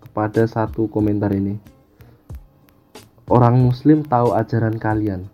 kepada 0.03 0.43
satu 0.51 0.91
komentar 0.91 1.31
ini. 1.31 1.55
Orang 3.31 3.63
Muslim 3.63 4.03
tahu 4.03 4.35
ajaran 4.35 4.75
kalian, 4.75 5.31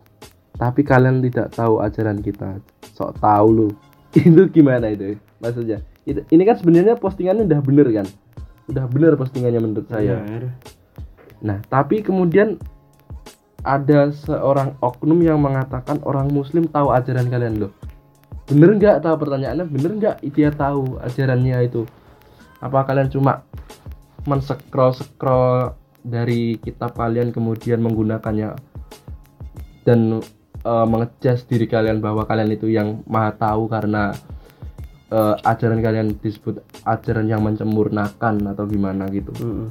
tapi 0.61 0.85
kalian 0.85 1.25
tidak 1.25 1.49
tahu 1.57 1.81
ajaran 1.81 2.21
kita. 2.21 2.61
Sok 2.93 3.17
tahu 3.25 3.49
lu. 3.49 3.69
Itu 4.17 4.49
gimana 4.49 4.89
itu? 4.89 5.21
Maksudnya, 5.39 5.85
ini 6.09 6.43
kan 6.49 6.57
sebenarnya 6.57 6.97
postingannya 6.97 7.45
udah 7.45 7.61
bener 7.61 7.89
kan? 7.93 8.07
Udah 8.67 8.85
bener 8.89 9.15
postingannya 9.21 9.61
menurut 9.61 9.89
saya. 9.89 10.25
Nah, 11.45 11.61
tapi 11.69 12.01
kemudian 12.01 12.57
ada 13.63 14.09
seorang 14.11 14.75
oknum 14.81 15.21
yang 15.21 15.39
mengatakan 15.39 16.01
orang 16.09 16.33
muslim 16.33 16.65
tahu 16.67 16.89
ajaran 16.91 17.29
kalian 17.29 17.61
loh. 17.61 17.73
Bener 18.49 18.81
nggak 18.81 19.05
tahu 19.05 19.15
pertanyaannya? 19.21 19.67
Bener 19.69 19.91
nggak 20.01 20.17
dia 20.33 20.51
tahu 20.51 20.97
ajarannya 21.05 21.69
itu? 21.69 21.85
Apa 22.59 22.87
kalian 22.87 23.11
cuma 23.11 23.47
men-scroll 24.27 24.93
scroll 24.93 25.73
dari 26.03 26.59
kitab 26.59 26.95
kalian 26.99 27.31
kemudian 27.31 27.81
menggunakannya 27.81 28.55
dan 29.87 30.21
eh, 30.67 30.87
mengejas 30.87 31.47
diri 31.49 31.65
kalian 31.71 32.03
bahwa 32.03 32.27
kalian 32.29 32.53
itu 32.53 32.69
yang 32.69 33.01
maha 33.09 33.33
tahu 33.39 33.71
karena 33.71 34.13
eh, 35.11 35.35
ajaran 35.47 35.81
kalian 35.81 36.19
disebut 36.19 36.61
ajaran 36.85 37.27
yang 37.31 37.41
mencemurnakan 37.41 38.43
atau 38.53 38.65
gimana 38.67 39.07
gitu. 39.09 39.33
Mm-mm. 39.39 39.69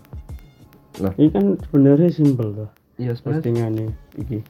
Nah. 0.98 1.14
ini 1.14 1.30
kan 1.30 1.46
sebenarnya 1.62 2.10
simpel 2.10 2.48
tuh 2.58 2.70
Iya 2.98 3.14
sebenarnya 3.14 3.42
postingannya 3.46 3.88
iki 4.18 4.42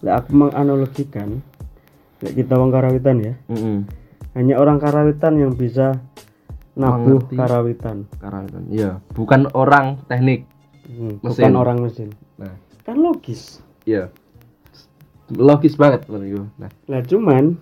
lek 0.00 0.14
aku 0.24 0.30
menganalogikan 0.32 1.44
lek 2.24 2.32
kita 2.32 2.56
wong 2.56 2.72
karawitan 2.72 3.16
ya 3.20 3.34
Mm-mm. 3.52 3.84
hanya 4.32 4.54
orang 4.56 4.80
karawitan 4.80 5.36
yang 5.36 5.52
bisa 5.52 6.00
nabuh 6.76 7.18
Mengerti. 7.18 7.34
karawitan 7.34 7.96
Karawitan. 8.16 8.62
Iya, 8.68 8.90
bukan 9.10 9.48
orang 9.50 10.04
teknik. 10.06 10.44
Hmm, 10.84 11.18
Mesin. 11.18 11.42
bukan 11.42 11.54
orang 11.56 11.78
mesin. 11.80 12.08
Nah, 12.36 12.54
Kan 12.84 13.00
logis. 13.00 13.58
iya. 13.82 14.12
Logis 15.28 15.74
banget 15.74 16.06
menurutku. 16.06 16.46
Nah, 16.54 16.70
Lah 16.86 17.02
cuman 17.02 17.58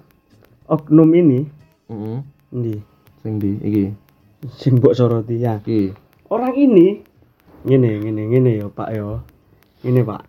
oknum 0.66 1.08
ini 1.10 1.48
heeh. 1.86 2.18
ndi 2.52 2.76
Sing 3.18 3.40
di 3.40 3.56
iki. 3.58 3.84
sing 4.52 4.76
mbok 4.76 4.92
soroti 4.92 5.40
ya. 5.40 5.56
Iki. 5.58 5.96
Orang 6.28 6.52
ini 6.52 7.00
ngene 7.64 8.04
ngene 8.04 8.22
ngene 8.28 8.50
ya 8.58 8.68
Pak 8.68 8.88
ya. 8.90 9.24
Ini 9.80 10.00
Pak. 10.02 10.22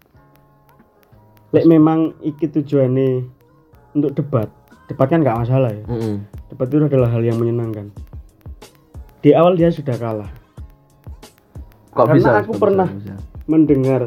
Lek 1.52 1.66
memang 1.66 2.16
iki 2.22 2.48
tujuannya 2.48 3.28
untuk 3.92 4.16
debat. 4.16 4.48
Debat 4.86 5.08
kan 5.10 5.20
nggak 5.20 5.36
masalah 5.38 5.72
ya. 5.72 5.84
Heeh. 5.84 6.16
Debat 6.48 6.68
itu 6.68 6.78
adalah 6.80 7.10
hal 7.10 7.20
yang 7.20 7.36
menyenangkan. 7.36 7.92
Di 9.26 9.34
awal 9.34 9.58
dia 9.58 9.74
sudah 9.74 9.98
kalah. 9.98 10.30
Kok 11.98 11.98
Karena 11.98 12.14
bisa? 12.14 12.30
aku 12.46 12.54
Kok 12.54 12.62
pernah 12.62 12.86
bisa, 12.86 13.18
bisa? 13.18 13.42
mendengar 13.50 14.02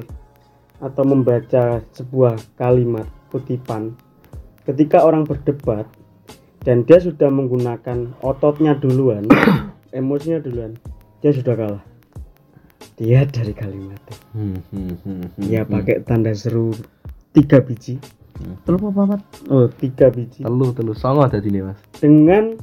atau 0.78 1.02
membaca 1.02 1.82
sebuah 1.90 2.38
kalimat 2.54 3.02
kutipan 3.34 3.98
ketika 4.62 5.02
orang 5.02 5.26
berdebat 5.26 5.90
dan 6.62 6.86
dia 6.86 7.02
sudah 7.02 7.26
menggunakan 7.34 8.14
ototnya 8.22 8.78
duluan, 8.78 9.26
emosinya 9.98 10.38
duluan, 10.38 10.78
dia 11.18 11.34
sudah 11.34 11.54
kalah. 11.58 11.84
Dia 12.94 13.26
dari 13.26 13.58
kalimat. 13.58 13.98
Hmm, 14.30 14.62
hmm, 14.70 15.02
hmm, 15.02 15.18
hmm, 15.34 15.46
Dia 15.50 15.66
hmm. 15.66 15.70
pakai 15.74 15.96
tanda 16.06 16.30
seru 16.30 16.70
tiga 17.34 17.58
biji. 17.58 17.98
Telu 18.62 18.94
apa 18.94 19.18
Mas? 19.18 19.22
Oh, 19.50 19.66
tiga 19.66 20.14
biji. 20.14 20.46
Telu, 20.46 20.70
telu. 20.70 20.94
Songo 20.94 21.26
tadi 21.26 21.50
nih, 21.50 21.66
Mas. 21.66 21.78
Dengan 21.98 22.54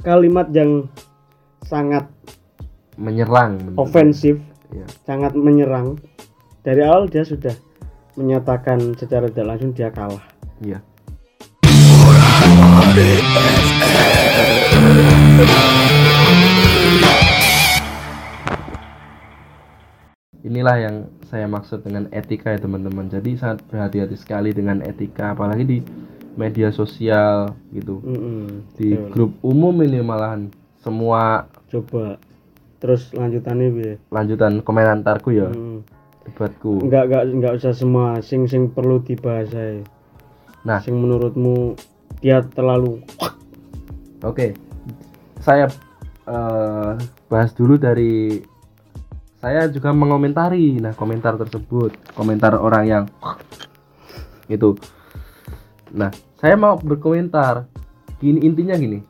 kalimat 0.00 0.48
yang 0.56 0.88
sangat 1.64 2.08
Menyerang. 2.96 3.76
ofensif, 3.76 4.36
Iya. 4.70 4.86
sangat 5.02 5.32
menyerang. 5.32 5.96
Dari 6.60 6.84
awal 6.84 7.08
dia 7.08 7.24
sudah 7.24 7.56
menyatakan 8.14 8.92
secara 8.94 9.26
tidak 9.26 9.56
langsung 9.56 9.72
dia 9.72 9.88
kalah. 9.88 10.20
Iya. 10.60 10.84
Inilah 20.40 20.76
yang 20.80 20.96
saya 21.28 21.44
maksud 21.44 21.84
dengan 21.84 22.08
etika 22.10 22.56
ya 22.56 22.58
teman-teman. 22.58 23.12
Jadi 23.12 23.36
sangat 23.36 23.60
berhati-hati 23.68 24.16
sekali 24.16 24.56
dengan 24.56 24.80
etika, 24.80 25.36
apalagi 25.36 25.64
di 25.68 25.78
media 26.32 26.72
sosial 26.72 27.52
gitu. 27.76 28.00
Mm-mm, 28.00 28.72
Di 28.72 28.96
betul. 28.96 29.10
grup 29.12 29.32
umum 29.44 29.76
ini 29.84 30.00
malahan 30.00 30.48
semua 30.80 31.46
coba 31.68 32.16
terus 32.80 33.12
lanjutannya 33.12 33.68
bi 33.70 33.88
lanjutan 34.08 34.64
komentarku 34.64 35.30
ya, 35.36 35.52
Mm. 35.52 35.84
debatku. 36.24 36.80
nggak 36.88 37.04
nggak 37.12 37.24
nggak 37.36 37.54
usah 37.60 37.72
semua 37.76 38.24
sing 38.24 38.48
sing 38.48 38.72
perlu 38.72 39.04
dibahas 39.04 39.52
ae. 39.52 39.84
Nah. 40.64 40.80
sing 40.80 40.96
menurutmu 40.96 41.76
dia 42.20 42.44
terlalu 42.44 43.00
Oke, 44.20 44.52
saya 45.40 45.64
eh, 46.28 46.92
bahas 47.32 47.50
dulu 47.56 47.80
dari 47.80 48.44
saya 49.40 49.64
juga 49.72 49.96
mengomentari. 49.96 50.76
Nah, 50.76 50.92
komentar 50.92 51.40
tersebut, 51.40 51.96
komentar 52.12 52.52
orang 52.60 52.84
yang 52.84 53.04
itu. 54.44 54.76
Nah, 55.96 56.12
saya 56.36 56.60
mau 56.60 56.76
berkomentar. 56.76 57.64
Gini 58.20 58.44
intinya 58.44 58.76
gini. 58.76 59.00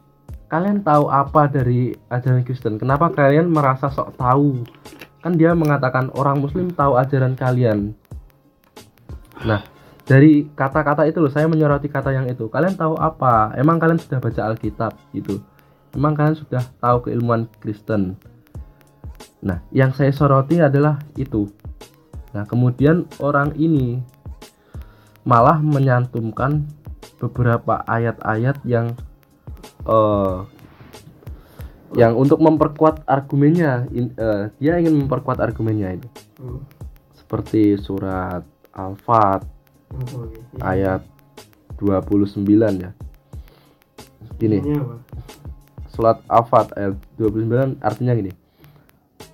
Kalian 0.51 0.83
tahu 0.83 1.07
apa 1.07 1.47
dari 1.47 1.95
ajaran 2.11 2.43
Kristen? 2.43 2.75
Kenapa 2.75 3.07
kalian 3.15 3.47
merasa 3.47 3.87
sok 3.87 4.19
tahu? 4.19 4.67
Kan 5.23 5.39
dia 5.39 5.55
mengatakan 5.55 6.11
orang 6.19 6.43
Muslim 6.43 6.75
tahu 6.75 6.99
ajaran 6.99 7.39
kalian. 7.39 7.95
Nah, 9.47 9.63
dari 10.11 10.51
kata-kata 10.59 11.07
itu 11.07 11.23
loh 11.23 11.31
saya 11.31 11.47
menyoroti 11.47 11.87
kata 11.87 12.11
yang 12.11 12.27
itu 12.27 12.51
kalian 12.51 12.75
tahu 12.75 12.99
apa 12.99 13.55
emang 13.55 13.79
kalian 13.79 14.03
sudah 14.03 14.19
baca 14.19 14.51
Alkitab 14.51 14.99
gitu 15.15 15.39
emang 15.95 16.19
kalian 16.19 16.35
sudah 16.35 16.67
tahu 16.83 17.07
keilmuan 17.07 17.47
Kristen 17.63 18.19
nah 19.39 19.63
yang 19.71 19.95
saya 19.95 20.11
soroti 20.11 20.59
adalah 20.59 20.99
itu 21.15 21.47
nah 22.35 22.43
kemudian 22.43 23.07
orang 23.23 23.55
ini 23.55 24.03
malah 25.23 25.63
menyantumkan 25.63 26.67
beberapa 27.23 27.87
ayat-ayat 27.87 28.59
yang 28.67 28.99
eh 29.91 30.37
yang 31.99 32.15
untuk 32.15 32.39
memperkuat 32.39 33.03
argumennya 33.03 33.91
in- 33.91 34.15
eh, 34.15 34.55
dia 34.63 34.79
ingin 34.79 34.95
memperkuat 35.05 35.43
argumennya 35.43 35.99
itu 35.99 36.09
seperti 37.19 37.79
surat 37.79 38.47
Al-Fat 38.71 39.43
ayat 40.63 41.03
29 41.79 42.43
ya. 42.79 42.91
Gini, 44.39 44.59
surat 45.91 46.23
Al-Fat 46.27 46.75
ayat 46.79 46.95
29 47.19 47.79
artinya 47.83 48.15
gini. 48.15 48.33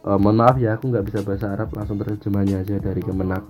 Eh, 0.06 0.18
mohon 0.20 0.38
maaf 0.38 0.56
ya, 0.60 0.76
aku 0.76 0.92
nggak 0.92 1.04
bisa 1.08 1.20
bahasa 1.24 1.52
Arab, 1.52 1.72
langsung 1.72 1.96
terjemahnya 1.96 2.62
aja 2.62 2.76
dari 2.78 3.00
Kemenak. 3.00 3.44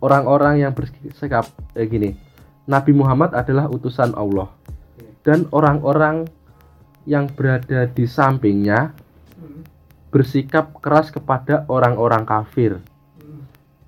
Orang-orang 0.00 0.64
yang 0.64 0.72
bersikap 0.72 1.48
eh, 1.76 1.88
gini, 1.88 2.16
Nabi 2.68 2.92
Muhammad 2.92 3.32
adalah 3.32 3.68
utusan 3.68 4.12
Allah 4.12 4.48
dan 5.26 5.48
orang-orang 5.52 6.28
yang 7.08 7.28
berada 7.28 7.88
di 7.88 8.04
sampingnya 8.04 8.92
bersikap 10.10 10.80
keras 10.82 11.08
kepada 11.12 11.64
orang-orang 11.70 12.26
kafir 12.26 12.82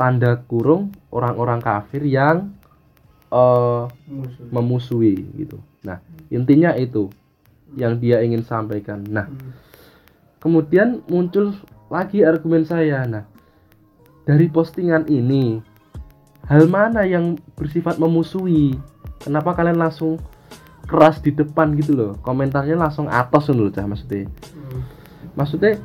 tanda 0.03 0.35
kurung 0.51 0.91
orang-orang 1.15 1.63
kafir 1.63 2.03
yang 2.03 2.51
eh, 3.31 3.85
memusuhi 4.51 5.15
gitu. 5.39 5.63
Nah, 5.87 6.03
intinya 6.27 6.75
itu 6.75 7.07
yang 7.79 8.03
dia 8.03 8.19
ingin 8.19 8.43
sampaikan. 8.43 9.07
Nah, 9.07 9.31
kemudian 10.43 11.07
muncul 11.07 11.55
lagi 11.87 12.27
argumen 12.27 12.67
saya. 12.67 13.07
Nah, 13.07 13.25
dari 14.27 14.51
postingan 14.51 15.07
ini 15.07 15.63
hal 16.51 16.67
mana 16.67 17.07
yang 17.07 17.39
bersifat 17.55 18.03
memusuhi? 18.03 18.75
Kenapa 19.23 19.55
kalian 19.55 19.79
langsung 19.79 20.19
keras 20.93 21.25
di 21.25 21.33
depan 21.33 21.73
gitu 21.81 21.97
loh? 21.97 22.13
Komentarnya 22.21 22.77
langsung 22.77 23.09
atas 23.09 23.49
dulu 23.49 23.73
cah 23.73 23.89
maksudnya. 23.89 24.29
Maksudnya 25.33 25.81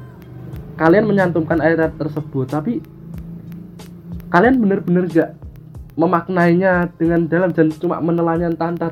kalian 0.76 1.08
menyantumkan 1.08 1.64
ayat 1.64 1.96
tersebut 1.96 2.52
tapi 2.52 2.84
kalian 4.28 4.60
bener-bener 4.60 5.08
gak 5.08 5.32
memaknainya 5.96 6.92
dengan 7.00 7.26
dalam 7.26 7.56
dan 7.56 7.72
cuma 7.80 8.04
menelannya 8.04 8.52
entah-entah 8.52 8.92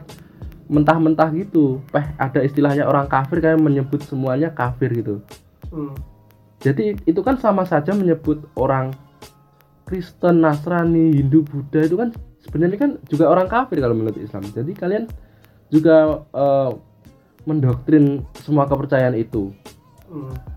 mentah-mentah 0.72 1.30
gitu. 1.36 1.84
Peh 1.92 2.08
ada 2.16 2.40
istilahnya 2.40 2.88
orang 2.88 3.12
kafir 3.12 3.44
kayak 3.44 3.60
menyebut 3.60 4.00
semuanya 4.08 4.50
kafir 4.56 4.96
gitu. 4.96 5.20
Jadi 6.64 6.98
itu 7.06 7.20
kan 7.22 7.38
sama 7.38 7.68
saja 7.68 7.92
menyebut 7.92 8.48
orang 8.56 8.96
Kristen, 9.86 10.42
Nasrani, 10.42 11.14
Hindu, 11.14 11.46
Buddha 11.46 11.86
itu 11.86 11.94
kan 11.94 12.10
sebenarnya 12.42 12.78
kan 12.82 12.92
juga 13.06 13.30
orang 13.30 13.46
kafir 13.46 13.78
kalau 13.78 13.94
menurut 13.94 14.18
Islam. 14.18 14.42
Jadi 14.50 14.74
kalian 14.74 15.06
juga 15.70 16.26
eh, 16.34 16.72
mendoktrin 17.46 18.26
semua 18.42 18.66
kepercayaan 18.66 19.18
itu 19.18 19.54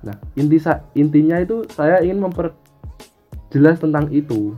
nah 0.04 0.14
inti 0.38 0.60
intinya 0.94 1.40
itu 1.40 1.66
saya 1.72 1.98
ingin 2.04 2.22
memperjelas 2.22 3.80
tentang 3.80 4.06
itu 4.12 4.54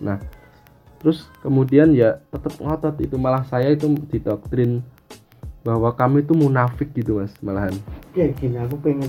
Nah, 0.00 0.20
terus 1.00 1.28
kemudian 1.40 1.92
ya 1.96 2.20
tetap 2.32 2.56
ngotot 2.60 2.96
itu 3.00 3.16
malah 3.16 3.44
saya 3.46 3.72
itu 3.72 3.88
didoktrin 4.10 4.84
bahwa 5.64 5.90
kami 5.94 6.22
itu 6.22 6.34
munafik 6.36 6.92
gitu 6.94 7.22
mas 7.22 7.32
malahan. 7.42 7.74
Kayak 8.14 8.38
gini 8.38 8.56
aku 8.60 8.76
pengen 8.80 9.08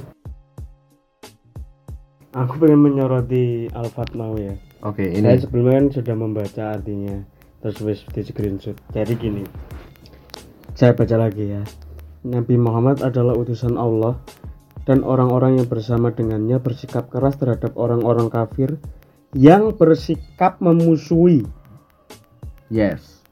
aku 2.34 2.54
pengen 2.62 2.80
menyoroti 2.82 3.70
Alfat 3.74 4.14
mau 4.18 4.36
ya. 4.38 4.56
Oke 4.86 5.10
Saya 5.10 5.38
ini 5.38 5.42
sebelumnya 5.42 5.74
kan 5.82 5.88
sudah 5.90 6.16
membaca 6.16 6.64
artinya 6.78 7.18
terus 7.62 7.78
wis 7.82 8.00
di 8.14 8.22
screenshot. 8.26 8.78
Jadi 8.94 9.14
gini. 9.18 9.44
Saya 10.78 10.94
baca 10.94 11.18
lagi 11.18 11.42
ya. 11.42 11.66
Nabi 12.22 12.54
Muhammad 12.54 13.02
adalah 13.02 13.34
utusan 13.34 13.82
Allah 13.82 14.14
dan 14.86 15.02
orang-orang 15.02 15.58
yang 15.58 15.66
bersama 15.66 16.14
dengannya 16.14 16.62
bersikap 16.62 17.10
keras 17.10 17.34
terhadap 17.42 17.74
orang-orang 17.74 18.30
kafir 18.30 18.78
yang 19.34 19.74
bersikap 19.74 20.62
memusuhi 20.62 21.50
yes. 22.70 23.26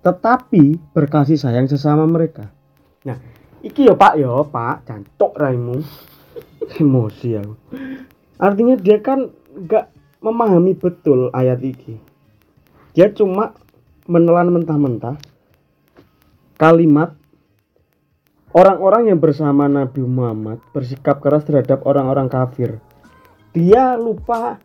tetapi 0.00 0.80
berkasih 0.96 1.36
sayang 1.36 1.68
sesama 1.68 2.08
mereka. 2.08 2.48
Nah, 3.04 3.20
iki 3.60 3.84
yo 3.84 3.92
Pak 3.92 4.16
yo 4.16 4.40
Pak, 4.48 4.88
jancok 4.88 5.36
raimu. 5.36 5.84
Emosi 6.80 7.36
aku. 7.36 7.52
Artinya 8.40 8.80
dia 8.80 9.04
kan 9.04 9.28
nggak 9.52 9.92
memahami 10.24 10.72
betul 10.72 11.28
ayat 11.36 11.60
iki. 11.60 12.00
Dia 12.96 13.12
cuma 13.12 13.52
menelan 14.08 14.56
mentah-mentah 14.56 15.20
kalimat 16.56 17.12
orang-orang 18.56 19.12
yang 19.12 19.20
bersama 19.20 19.68
Nabi 19.68 20.00
Muhammad 20.02 20.60
bersikap 20.72 21.20
keras 21.20 21.44
terhadap 21.44 21.84
orang-orang 21.84 22.26
kafir 22.26 22.80
dia 23.52 23.96
lupa 23.96 24.56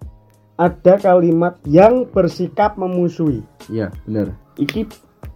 ada 0.55 0.95
kalimat 0.99 1.59
yang 1.67 2.07
bersikap 2.07 2.75
memusuhi 2.79 3.43
Iya, 3.67 3.91
bener. 4.07 4.35
iki 4.55 4.87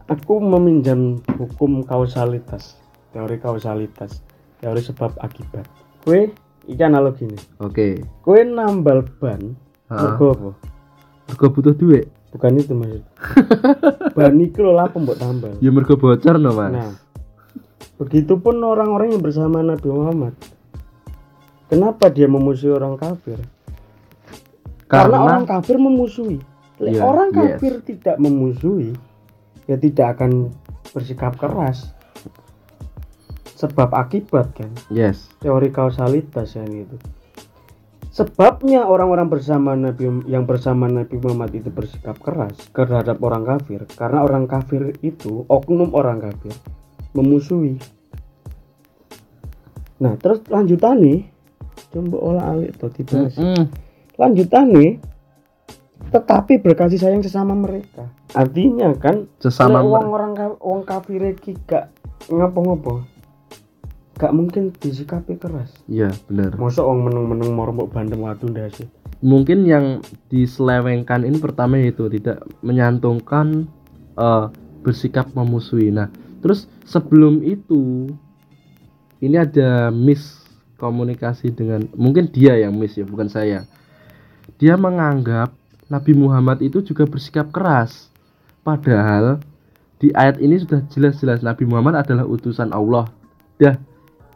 aku 0.07 0.39
meminjam 0.39 1.19
hukum 1.35 1.83
kausalitas 1.83 2.79
teori 3.11 3.35
kausalitas 3.39 4.23
teori 4.59 4.79
sebab 4.79 5.11
akibat 5.19 5.67
kue 6.03 6.31
iki 6.67 6.81
analogi 6.81 7.27
nih 7.27 7.43
Oke. 7.59 7.87
kue 8.23 8.43
nambal 8.43 9.03
ban 9.19 9.55
mergo 9.91 10.31
apa 10.33 10.51
Mergo 11.25 11.49
butuh 11.49 11.73
duit. 11.73 12.05
Bukan 12.36 12.59
itu 12.59 12.75
maksud 12.75 13.03
ban 14.15 14.36
iki 14.43 14.59
lho 14.59 14.75
lah 14.75 14.91
mbok 14.91 15.15
tambal 15.15 15.55
Ya 15.63 15.71
mergo 15.71 15.95
bocor 15.95 16.36
no, 16.36 16.51
Mas. 16.51 16.71
nah 16.75 16.91
begitupun 17.95 18.59
orang-orang 18.59 19.15
yang 19.15 19.23
bersama 19.23 19.63
Nabi 19.63 19.88
Muhammad. 19.88 20.36
Kenapa 21.71 22.11
dia 22.11 22.29
memusuhi 22.29 22.75
orang 22.75 22.99
kafir? 22.99 23.39
Karena, 24.86 25.17
orang 25.17 25.43
kafir 25.49 25.81
memusuhi. 25.81 26.38
Iya, 26.77 27.01
orang 27.01 27.31
yes. 27.31 27.38
kafir 27.39 27.73
tidak 27.88 28.15
memusuhi 28.19 28.91
ya 29.65 29.79
tidak 29.79 30.19
akan 30.19 30.53
bersikap 30.91 31.39
keras. 31.39 31.95
Sebab 33.55 33.95
akibat 33.95 34.51
kan? 34.51 34.69
Yes. 34.91 35.31
teori 35.39 35.71
kausalitas 35.71 36.59
yang 36.59 36.67
itu 36.86 36.99
sebabnya 38.16 38.88
orang-orang 38.88 39.28
bersama 39.28 39.76
Nabi 39.76 40.24
yang 40.32 40.47
bersama 40.47 40.88
Nabi 40.88 41.20
Muhammad 41.20 41.51
itu 41.51 41.68
bersikap 41.68 42.16
keras 42.24 42.55
terhadap 42.72 43.20
orang 43.20 43.43
kafir 43.43 43.84
karena 43.99 44.24
orang 44.24 44.47
kafir 44.47 44.95
itu 45.03 45.43
oknum 45.51 45.91
orang 45.91 46.24
kafir 46.24 46.55
memusuhi. 47.11 47.76
Nah 49.99 50.16
terus 50.16 50.47
lanjutannya 50.47 51.28
coba 51.91 52.18
olah 52.24 52.55
alik 52.55 52.80
tuh 52.80 52.91
dibahas 52.95 53.36
Mm-mm. 53.36 53.68
lanjutannya 54.16 55.03
tetapi 56.16 56.63
berkasih 56.63 56.95
sayang 56.95 57.20
sesama 57.20 57.51
mereka. 57.51 58.07
Artinya 58.32 58.95
kan 58.95 59.28
Sesama 59.43 59.84
mer- 59.84 60.07
orang 60.63 60.84
kafir 60.88 61.36
iki 61.36 61.51
gak 61.68 61.91
ngopo-ngopo 62.32 63.14
gak 64.16 64.32
mungkin 64.32 64.72
disikapi 64.80 65.36
keras 65.36 65.76
Iya, 65.91 66.11
bener. 66.28 66.55
mosok 66.55 66.84
wong 66.88 66.99
meneng-meneng 67.11 67.51
moro 67.51 67.72
mbok 67.76 67.91
bandem 67.91 68.24
watu 68.24 68.47
ndase 68.47 68.88
Mungkin 69.26 69.66
yang 69.66 70.05
diselewengkan 70.30 71.26
ini 71.26 71.39
pertama 71.39 71.80
itu 71.82 72.05
tidak 72.11 72.45
menyantumkan 72.61 73.66
eh, 74.13 74.45
bersikap 74.86 75.34
memusuhi. 75.34 75.89
Nah, 75.89 76.13
terus 76.45 76.70
sebelum 76.86 77.41
itu 77.41 78.11
ini 79.18 79.39
ada 79.39 79.89
miskomunikasi 79.89 81.49
dengan 81.57 81.89
mungkin 81.97 82.30
dia 82.30 82.53
yang 82.59 82.78
miss 82.78 82.93
ya, 82.99 83.07
bukan 83.07 83.26
saya. 83.26 83.66
Dia 84.61 84.78
menganggap 84.78 85.57
Nabi 85.89 86.13
Muhammad 86.13 86.61
itu 86.61 86.86
juga 86.86 87.09
bersikap 87.09 87.49
keras. 87.49 88.13
Padahal 88.61 89.41
di 89.97 90.13
ayat 90.13 90.38
ini 90.38 90.61
sudah 90.61 90.86
jelas-jelas 90.91 91.41
Nabi 91.41 91.66
Muhammad 91.66 92.05
adalah 92.05 92.30
utusan 92.30 92.70
Allah. 92.70 93.09
Dah, 93.57 93.74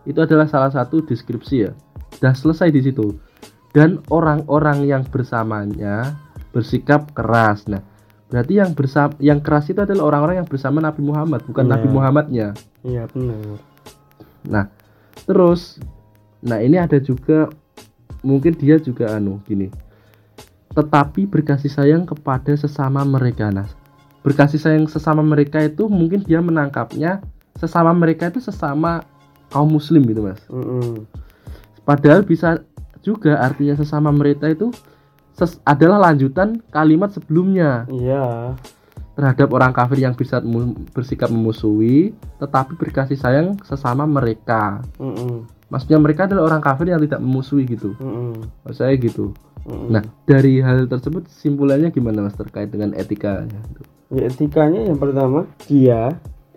itu 0.04 0.20
adalah 0.20 0.47
salah 0.47 0.72
satu 0.72 1.04
deskripsi 1.04 1.56
ya. 1.68 1.72
Dah 2.20 2.36
selesai 2.36 2.72
di 2.72 2.82
situ. 2.84 3.16
Dan 3.70 4.02
orang-orang 4.10 4.84
yang 4.84 5.04
bersamanya 5.06 6.18
bersikap 6.50 7.14
keras. 7.14 7.70
Nah, 7.70 7.86
berarti 8.28 8.58
yang 8.58 8.74
bersama 8.74 9.14
yang 9.22 9.39
keras 9.41 9.70
itu 9.70 9.78
adalah 9.82 10.10
orang-orang 10.10 10.41
yang 10.41 10.50
bersama 10.50 10.82
Nabi 10.82 11.06
Muhammad, 11.06 11.45
bukan 11.45 11.66
Iya. 11.66 11.72
Nabi 11.78 11.88
Muhammadnya. 11.89 12.47
iya 12.82 13.04
benar 13.12 13.60
Nah, 14.47 14.66
terus 15.28 15.78
nah 16.39 16.58
ini 16.58 16.80
ada 16.80 16.95
juga 16.97 17.52
mungkin 18.24 18.56
dia 18.56 18.80
juga 18.80 19.14
anu 19.14 19.38
gini. 19.45 19.70
Tetapi 20.74 21.28
berkasih 21.28 21.70
sayang 21.70 22.08
kepada 22.08 22.56
sesama 22.56 23.04
mereka. 23.04 23.52
Nah, 23.52 23.68
berkasih 24.24 24.58
sayang 24.58 24.88
sesama 24.88 25.20
mereka 25.22 25.60
itu 25.62 25.86
mungkin 25.86 26.24
dia 26.24 26.39
menangkapnya 26.39 27.20
sesama 27.60 27.91
mereka 27.91 28.32
itu 28.32 28.39
sesama 28.39 29.04
kaum 29.50 29.70
muslim 29.70 30.06
gitu, 30.06 30.22
Mas. 30.22 30.41
Mm-mm. 30.47 31.06
Padahal 31.84 32.22
bisa 32.22 32.62
juga 33.02 33.41
artinya 33.41 33.74
sesama 33.74 34.12
mereka 34.12 34.45
itu 34.45 34.70
ses- 35.34 35.58
adalah 35.64 36.12
lanjutan 36.12 36.60
kalimat 36.70 37.10
sebelumnya 37.10 37.88
iya 37.88 38.54
terhadap 39.16 39.52
orang 39.52 39.72
kafir 39.72 40.04
yang 40.04 40.12
bisa 40.14 40.43
mu- 40.43 40.76
bersikap 40.91 41.32
memusuhi 41.32 42.12
tetapi 42.38 42.76
berkasih 42.76 43.16
sayang 43.16 43.58
sesama 43.66 44.04
mereka. 44.04 44.84
Mm-mm. 45.00 45.47
Maksudnya 45.70 45.97
mereka 46.02 46.26
adalah 46.26 46.50
orang 46.50 46.62
kafir 46.62 46.89
yang 46.89 47.02
tidak 47.02 47.22
memusuhi 47.22 47.64
gitu. 47.66 47.95
Mm-mm. 47.97 48.41
Maksud 48.64 48.80
saya 48.80 48.93
gitu. 48.95 49.32
Nah, 49.70 50.02
dari 50.26 50.64
hal 50.66 50.89
tersebut 50.89 51.30
simpulannya 51.30 51.93
gimana 51.93 52.26
Mas 52.26 52.34
terkait 52.34 52.72
dengan 52.72 52.89
etikanya? 52.95 53.60
ya 54.10 54.26
etikanya 54.26 54.89
yang 54.89 54.97
pertama 54.97 55.45
dia 55.70 56.10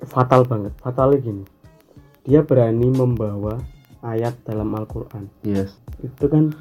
fatal 0.08 0.40
banget 0.48 0.72
fatalnya 0.80 1.20
gini 1.20 1.44
dia 2.22 2.42
berani 2.42 2.88
membawa 2.88 3.58
ayat 4.02 4.34
dalam 4.42 4.70
Al-Quran 4.72 5.26
Yes. 5.42 5.74
itu 6.00 6.26
kan 6.26 6.54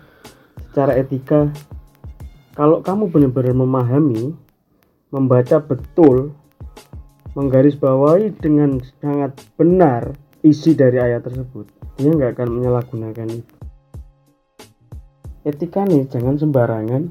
secara 0.72 0.97
etika 0.97 1.49
kalau 2.53 2.84
kamu 2.84 3.09
benar-benar 3.09 3.55
memahami 3.55 4.36
membaca 5.09 5.59
betul 5.59 6.32
menggarisbawahi 7.34 8.36
dengan 8.38 8.80
sangat 8.99 9.36
benar 9.55 10.14
isi 10.41 10.74
dari 10.74 10.99
ayat 10.99 11.24
tersebut 11.24 11.66
dia 11.95 12.12
nggak 12.12 12.36
akan 12.36 12.49
menyalahgunakan 12.59 13.28
itu 13.30 13.55
etika 15.41 15.86
nih 15.86 16.05
jangan 16.05 16.38
sembarangan 16.38 17.09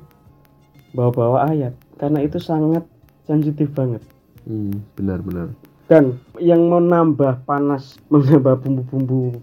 bawa-bawa 0.93 1.51
ayat 1.51 1.75
karena 1.97 2.23
itu 2.23 2.39
sangat 2.39 2.83
sensitif 3.25 3.71
banget 3.71 4.03
Hmm, 4.41 4.73
benar-benar. 4.97 5.53
Dan 5.91 6.23
yang 6.39 6.71
menambah 6.71 7.43
panas 7.43 7.99
menambah 8.15 8.63
bumbu-bumbu 8.63 9.43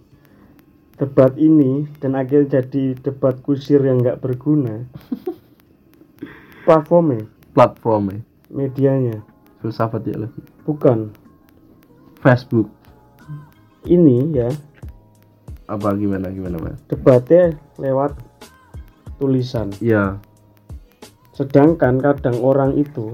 debat 0.95 1.35
ini 1.35 1.85
dan 1.99 2.15
akhirnya 2.15 2.63
jadi 2.63 2.95
debat 2.97 3.37
kusir 3.43 3.83
yang 3.83 3.99
nggak 3.99 4.23
berguna 4.23 4.87
platformnya. 6.67 7.23
Platformnya. 7.55 8.19
Medianya. 8.51 9.23
Filsafat 9.63 10.03
ya 10.07 10.15
lebih. 10.27 10.43
bukan. 10.67 11.11
Facebook. 12.19 12.67
Ini 13.87 14.17
ya. 14.35 14.49
Apa 15.67 15.95
gimana 15.95 16.31
gimana 16.31 16.59
Mas? 16.63 16.79
debatnya 16.87 17.55
lewat 17.75 18.15
tulisan. 19.19 19.71
Iya. 19.83 20.19
sedangkan 21.37 22.01
kadang 22.01 22.41
orang 22.41 22.73
itu 22.81 23.13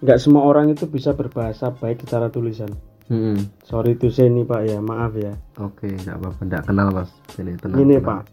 nggak 0.00 0.18
semua 0.18 0.48
orang 0.48 0.72
itu 0.72 0.88
bisa 0.88 1.12
berbahasa 1.12 1.72
baik 1.72 2.04
secara 2.04 2.28
tulisan 2.28 2.70
Hmm. 3.10 3.50
sorry 3.66 3.98
to 3.98 4.06
say 4.06 4.30
nih 4.30 4.46
pak 4.46 4.70
ya 4.70 4.78
maaf 4.78 5.18
ya 5.18 5.34
Oke, 5.58 5.90
nggak 5.90 6.14
apa-apa, 6.14 6.40
nggak 6.46 6.62
kenal 6.62 6.88
mas. 6.94 7.10
Ini 7.34 7.58
tenang. 7.58 7.78
Ini 7.82 7.98
tenang. 7.98 8.06
Pak. 8.06 8.24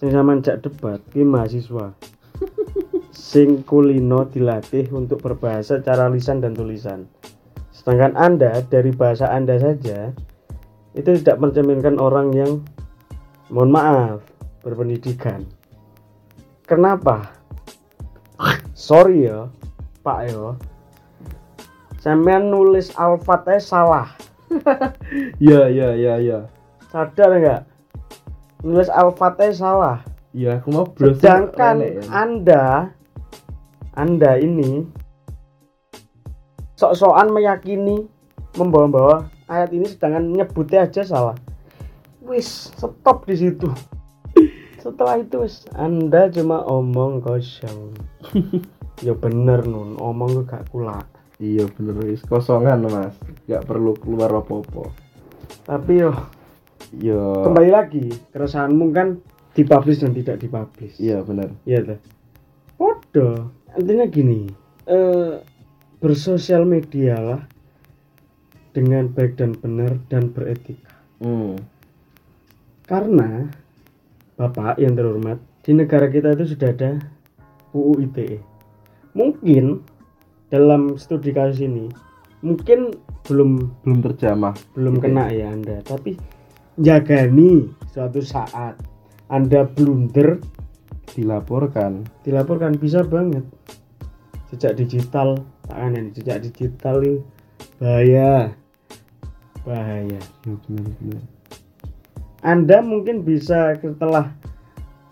Sing 0.00 0.08
sampean 0.08 0.40
jak 0.40 0.64
debat 0.64 0.96
ki 1.12 1.20
mahasiswa. 1.22 1.92
Sing 3.12 3.60
kulino 3.62 4.24
dilatih 4.24 4.88
untuk 4.96 5.20
berbahasa 5.20 5.84
cara 5.84 6.08
lisan 6.08 6.40
dan 6.40 6.56
tulisan. 6.56 7.04
Sedangkan 7.68 8.16
Anda 8.16 8.64
dari 8.64 8.96
bahasa 8.96 9.28
Anda 9.28 9.60
saja 9.60 10.08
itu 10.96 11.10
tidak 11.20 11.36
mencerminkan 11.36 12.00
orang 12.00 12.32
yang 12.32 12.64
mohon 13.52 13.76
maaf 13.76 14.24
berpendidikan. 14.64 15.44
Kenapa? 16.64 17.28
Sorry 18.72 19.28
ya, 19.28 19.52
Pak 20.00 20.18
yo. 20.32 20.56
Sampean 22.02 22.50
nulis 22.50 22.90
alfatnya 22.98 23.62
salah. 23.62 24.10
Iya, 25.38 25.70
iya, 25.70 25.88
iya, 25.94 26.14
iya. 26.18 26.38
Sadar 26.90 27.30
nggak? 27.38 27.62
Nulis 28.66 28.90
alfatnya 28.90 29.54
salah. 29.54 29.98
Iya, 30.34 30.58
aku 30.58 30.68
mau 30.74 30.86
browsing. 30.90 31.22
Sedangkan 31.22 31.76
ya. 31.78 32.02
Anda 32.10 32.64
Anda 33.94 34.42
ini 34.42 34.82
sok-sokan 36.74 37.30
meyakini 37.30 38.10
membawa-bawa 38.58 39.30
ayat 39.46 39.70
ini 39.70 39.86
sedangkan 39.86 40.26
nyebutnya 40.34 40.90
aja 40.90 41.06
salah. 41.06 41.38
Wis, 42.26 42.74
stop 42.74 43.30
di 43.30 43.38
situ. 43.38 43.70
Setelah 44.82 45.22
itu 45.22 45.46
wis 45.46 45.70
Anda 45.78 46.26
cuma 46.34 46.66
omong 46.66 47.22
kosong. 47.22 47.94
ya 49.06 49.14
bener 49.14 49.62
nun, 49.70 49.94
omong 50.02 50.50
gak 50.50 50.66
kulak. 50.74 51.21
Iya, 51.42 51.66
bener 51.74 51.98
wis 52.06 52.22
kosongan 52.22 52.86
mas. 52.86 53.18
Nggak 53.50 53.66
perlu 53.66 53.98
keluar 53.98 54.30
apa-apa. 54.30 54.94
Tapi 55.66 56.06
yo 56.06 56.14
Iya. 56.92 57.48
kembali 57.48 57.70
lagi 57.72 58.06
keresahanmu 58.30 58.92
kan 58.92 59.18
dipublish 59.56 60.04
dan 60.04 60.12
tidak 60.14 60.38
dipublish. 60.38 61.00
Iya, 61.02 61.24
bener. 61.26 61.50
Iya 61.66 61.78
tuh. 61.82 62.00
Podo. 62.78 63.28
Intinya 63.74 64.06
gini, 64.06 64.46
eh 64.86 65.40
bersosial 65.98 66.62
media 66.68 67.16
lah 67.18 67.42
dengan 68.76 69.08
baik 69.10 69.40
dan 69.40 69.56
benar 69.56 69.98
dan 70.12 70.30
beretika. 70.30 70.92
Hmm. 71.22 71.56
Karena 72.86 73.48
Bapak 74.36 74.80
yang 74.80 74.98
terhormat 74.98 75.38
di 75.62 75.72
negara 75.76 76.10
kita 76.10 76.34
itu 76.34 76.56
sudah 76.56 76.74
ada 76.74 76.98
UU 77.70 78.10
ITE. 78.10 78.42
Mungkin 79.14 79.84
dalam 80.52 81.00
studi 81.00 81.32
kasus 81.32 81.64
ini 81.64 81.88
mungkin 82.44 82.92
belum 83.24 83.80
belum 83.80 83.98
terjamah 84.04 84.52
belum 84.76 85.00
ITE. 85.00 85.04
kena 85.08 85.24
ya 85.32 85.48
Anda, 85.48 85.80
tapi 85.80 86.20
jagani 86.76 87.72
suatu 87.88 88.20
saat 88.20 88.76
Anda 89.32 89.64
blunder 89.64 90.36
dilaporkan 91.16 92.04
dilaporkan 92.20 92.76
bisa 92.76 93.00
banget. 93.00 93.48
Jejak 94.52 94.76
digital, 94.76 95.40
tangan 95.64 96.12
jejak 96.12 96.44
digital 96.44 97.00
ini 97.00 97.24
bahaya. 97.80 98.52
Bahaya. 99.64 100.20
Ya, 100.20 100.54
benar-benar. 100.68 101.24
Anda 102.44 102.84
mungkin 102.84 103.24
bisa 103.24 103.80
setelah 103.80 104.36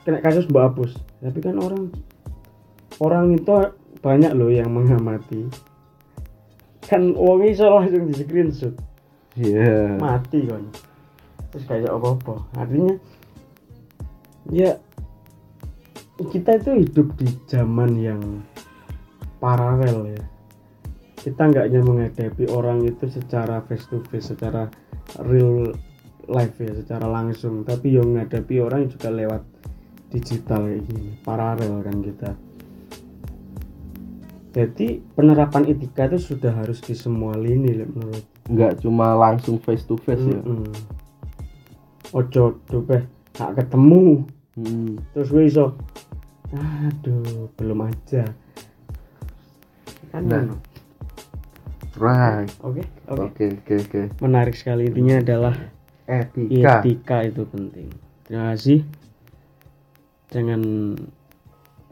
kena 0.04 0.20
kasus 0.20 0.48
mbak 0.48 0.72
hapus 0.72 0.92
tapi 1.20 1.38
kan 1.44 1.60
orang 1.60 1.92
orang 3.00 3.36
itu 3.36 3.52
banyak 4.00 4.32
loh 4.32 4.48
yang 4.48 4.72
mengamati. 4.72 5.48
Kan 6.84 7.14
uang 7.14 7.46
iso 7.46 7.68
langsung 7.68 8.08
di 8.08 8.14
screenshot. 8.16 8.74
Iya. 9.38 9.96
Mati 10.00 10.44
kan 10.48 10.64
terus 11.50 11.66
kayak 11.66 11.90
apa-apa. 11.90 12.46
Artinya 12.54 12.94
ya 14.50 14.78
kita 16.20 16.62
itu 16.62 16.70
hidup 16.86 17.08
di 17.18 17.28
zaman 17.50 17.98
yang 17.98 18.22
paralel 19.42 20.14
ya. 20.14 20.22
Kita 21.20 21.52
nggak 21.52 21.68
hanya 21.68 21.82
menghadapi 21.84 22.48
orang 22.48 22.86
itu 22.88 23.04
secara 23.12 23.60
face 23.68 23.84
to 23.92 24.00
face 24.08 24.32
secara 24.32 24.70
real 25.26 25.74
life 26.30 26.56
ya 26.56 26.72
secara 26.72 27.04
langsung. 27.04 27.66
Tapi 27.66 27.98
yang 27.98 28.14
menghadapi 28.14 28.62
orang 28.62 28.88
juga 28.88 29.10
lewat 29.12 29.42
digital 30.10 30.66
kayak 30.66 30.82
gini 30.90 31.14
paralel 31.22 31.86
kan 31.86 31.96
kita 32.02 32.30
jadi 34.50 34.98
penerapan 35.14 35.66
etika 35.70 36.10
itu 36.10 36.34
sudah 36.34 36.50
harus 36.50 36.82
di 36.82 36.94
semua 36.98 37.38
lini 37.38 37.86
menurut 37.86 38.26
nggak 38.50 38.82
cuma 38.82 39.14
langsung 39.14 39.62
face 39.62 39.86
to 39.86 39.94
face 40.02 40.22
ya? 40.26 40.42
Mm-mm. 40.42 40.74
ojo 42.10 42.58
peh 42.66 43.02
gak 43.38 43.56
ketemu. 43.56 44.26
Hmm. 44.58 44.98
terus 45.14 45.30
gue 45.30 45.44
iso. 45.46 45.66
Aduh 46.50 47.48
belum 47.54 47.86
aja. 47.86 48.26
Kan 50.10 50.26
Nah. 50.26 50.58
right. 51.96 52.50
Oke 52.66 52.82
oke. 53.06 53.22
Oke 53.30 53.44
oke 53.54 53.74
oke. 53.86 54.00
Menarik 54.18 54.58
sekali. 54.58 54.90
Intinya 54.90 55.22
adalah 55.22 55.54
etika. 56.10 56.82
Etika 56.82 57.18
itu 57.22 57.42
penting. 57.46 57.88
Terima 58.26 58.52
kasih. 58.52 58.82
Jangan 60.34 60.62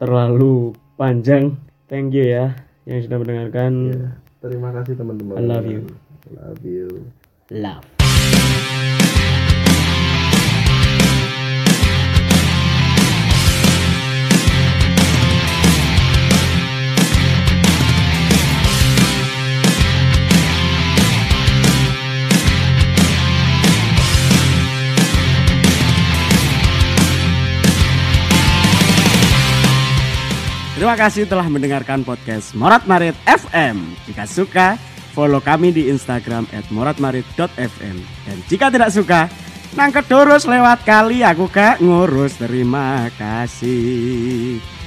terlalu 0.02 0.74
panjang 0.98 1.54
thank 1.88 2.14
you 2.14 2.24
ya 2.24 2.54
yang 2.88 3.04
sudah 3.04 3.18
mendengarkan. 3.20 3.72
Ya, 3.92 4.06
terima 4.40 4.72
kasih 4.72 4.96
teman-teman. 4.96 5.36
I 5.36 5.42
love 5.44 5.66
you. 5.68 5.84
love 6.32 6.62
you. 6.64 6.88
Love 7.52 7.97
Terima 30.78 30.94
kasih 30.94 31.26
telah 31.26 31.50
mendengarkan 31.50 32.06
podcast 32.06 32.54
Morat 32.54 32.86
Marit 32.86 33.18
FM. 33.26 33.98
Jika 34.06 34.30
suka, 34.30 34.78
follow 35.10 35.42
kami 35.42 35.74
di 35.74 35.90
Instagram 35.90 36.46
at 36.54 36.62
moratmarit.fm. 36.70 37.96
Dan 37.98 38.36
jika 38.46 38.70
tidak 38.70 38.94
suka, 38.94 39.26
nangket 39.74 40.06
terus 40.06 40.46
lewat 40.46 40.86
kali 40.86 41.26
aku 41.26 41.50
gak 41.50 41.82
ngurus. 41.82 42.38
Terima 42.38 43.10
kasih. 43.18 44.77